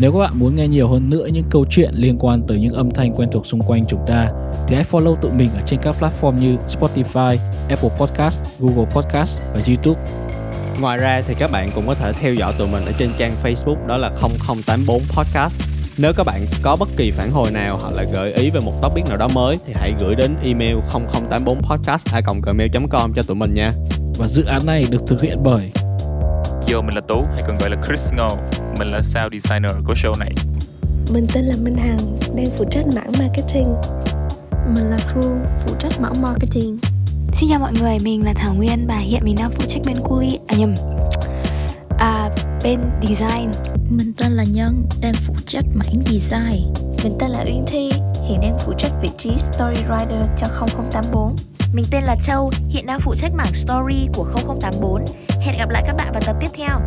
Nếu 0.00 0.12
các 0.12 0.18
bạn 0.18 0.38
muốn 0.38 0.56
nghe 0.56 0.68
nhiều 0.68 0.88
hơn 0.88 1.10
nữa 1.10 1.26
những 1.26 1.44
câu 1.50 1.66
chuyện 1.70 1.90
liên 1.94 2.18
quan 2.18 2.42
tới 2.48 2.58
những 2.58 2.74
âm 2.74 2.90
thanh 2.90 3.12
quen 3.12 3.28
thuộc 3.32 3.46
xung 3.46 3.62
quanh 3.62 3.84
chúng 3.88 4.00
ta 4.06 4.28
thì 4.68 4.74
hãy 4.74 4.84
follow 4.90 5.14
tụi 5.14 5.32
mình 5.32 5.50
ở 5.54 5.60
trên 5.66 5.80
các 5.82 5.94
platform 6.00 6.38
như 6.38 6.56
Spotify, 6.68 7.36
Apple 7.68 7.90
Podcast, 7.98 8.40
Google 8.58 8.90
Podcast 8.92 9.40
và 9.54 9.60
YouTube. 9.66 10.00
Ngoài 10.80 10.98
ra 10.98 11.22
thì 11.26 11.34
các 11.38 11.50
bạn 11.50 11.70
cũng 11.74 11.86
có 11.86 11.94
thể 11.94 12.12
theo 12.12 12.34
dõi 12.34 12.54
tụi 12.58 12.68
mình 12.68 12.84
ở 12.84 12.92
trên 12.98 13.10
trang 13.18 13.32
Facebook 13.42 13.86
đó 13.86 13.96
là 13.96 14.10
0084 14.56 15.02
Podcast. 15.16 15.62
Nếu 15.98 16.12
các 16.16 16.24
bạn 16.24 16.46
có 16.62 16.76
bất 16.80 16.88
kỳ 16.96 17.10
phản 17.10 17.30
hồi 17.30 17.50
nào 17.50 17.78
hoặc 17.82 17.94
là 17.94 18.04
gợi 18.12 18.32
ý 18.32 18.50
về 18.50 18.60
một 18.60 18.82
topic 18.82 19.08
nào 19.08 19.16
đó 19.16 19.28
mới 19.34 19.58
thì 19.66 19.72
hãy 19.76 19.94
gửi 20.00 20.14
đến 20.14 20.36
email 20.44 20.78
0084podcast@gmail.com 20.78 23.12
cho 23.14 23.22
tụi 23.22 23.36
mình 23.36 23.54
nha. 23.54 23.70
Và 24.18 24.26
dự 24.26 24.44
án 24.44 24.66
này 24.66 24.84
được 24.90 25.02
thực 25.06 25.22
hiện 25.22 25.38
bởi 25.42 25.70
Yo, 26.72 26.82
mình 26.82 26.94
là 26.94 27.00
Tú, 27.00 27.24
hay 27.28 27.42
còn 27.46 27.58
gọi 27.58 27.70
là 27.70 27.76
Chris 27.86 28.12
Ngô. 28.12 28.28
Mình 28.78 28.88
là 28.88 29.02
sound 29.02 29.32
designer 29.32 29.70
của 29.84 29.92
show 29.94 30.18
này. 30.18 30.32
Mình 31.12 31.26
tên 31.34 31.44
là 31.44 31.54
Minh 31.62 31.76
Hằng, 31.76 32.18
đang 32.36 32.46
phụ 32.58 32.64
trách 32.70 32.86
mảng 32.94 33.12
marketing. 33.18 33.74
Mình 34.74 34.90
là 34.90 34.96
Phương, 34.98 35.44
phụ 35.66 35.74
trách 35.78 36.00
mảng 36.00 36.22
marketing. 36.22 36.78
Xin 37.34 37.50
chào 37.50 37.60
mọi 37.60 37.72
người, 37.80 37.96
mình 38.04 38.24
là 38.24 38.32
Thảo 38.36 38.54
Nguyên 38.54 38.86
và 38.86 38.96
hiện 38.96 39.20
mình 39.24 39.34
đang 39.38 39.50
phụ 39.50 39.62
trách 39.68 39.80
bên 39.86 39.96
Culi, 40.04 40.38
à 40.46 40.56
nhầm, 40.58 40.74
à 41.98 42.30
bên 42.64 42.80
design. 43.02 43.50
Mình 43.90 44.12
tên 44.16 44.32
là 44.32 44.44
Nhân, 44.52 44.88
đang 45.00 45.14
phụ 45.26 45.34
trách 45.46 45.64
mảng 45.74 46.02
design. 46.06 46.72
Mình 47.04 47.18
tên 47.20 47.30
là 47.30 47.44
Uyên 47.46 47.64
Thi, 47.66 47.90
hiện 48.28 48.40
đang 48.40 48.58
phụ 48.58 48.72
trách 48.78 48.92
vị 49.02 49.10
trí 49.18 49.30
story 49.36 49.82
writer 49.88 50.26
cho 50.36 50.46
0084. 50.66 51.36
Mình 51.72 51.84
tên 51.90 52.04
là 52.04 52.16
Châu, 52.22 52.50
hiện 52.68 52.86
đang 52.86 53.00
phụ 53.00 53.14
trách 53.14 53.32
mảng 53.34 53.54
story 53.54 54.06
của 54.14 54.26
0084. 54.34 55.04
Hẹn 55.40 55.54
gặp 55.58 55.68
lại 55.68 55.82
các 55.86 55.96
bạn 55.96 56.12
vào 56.12 56.22
tập 56.26 56.36
tiếp 56.40 56.48
theo. 56.52 56.80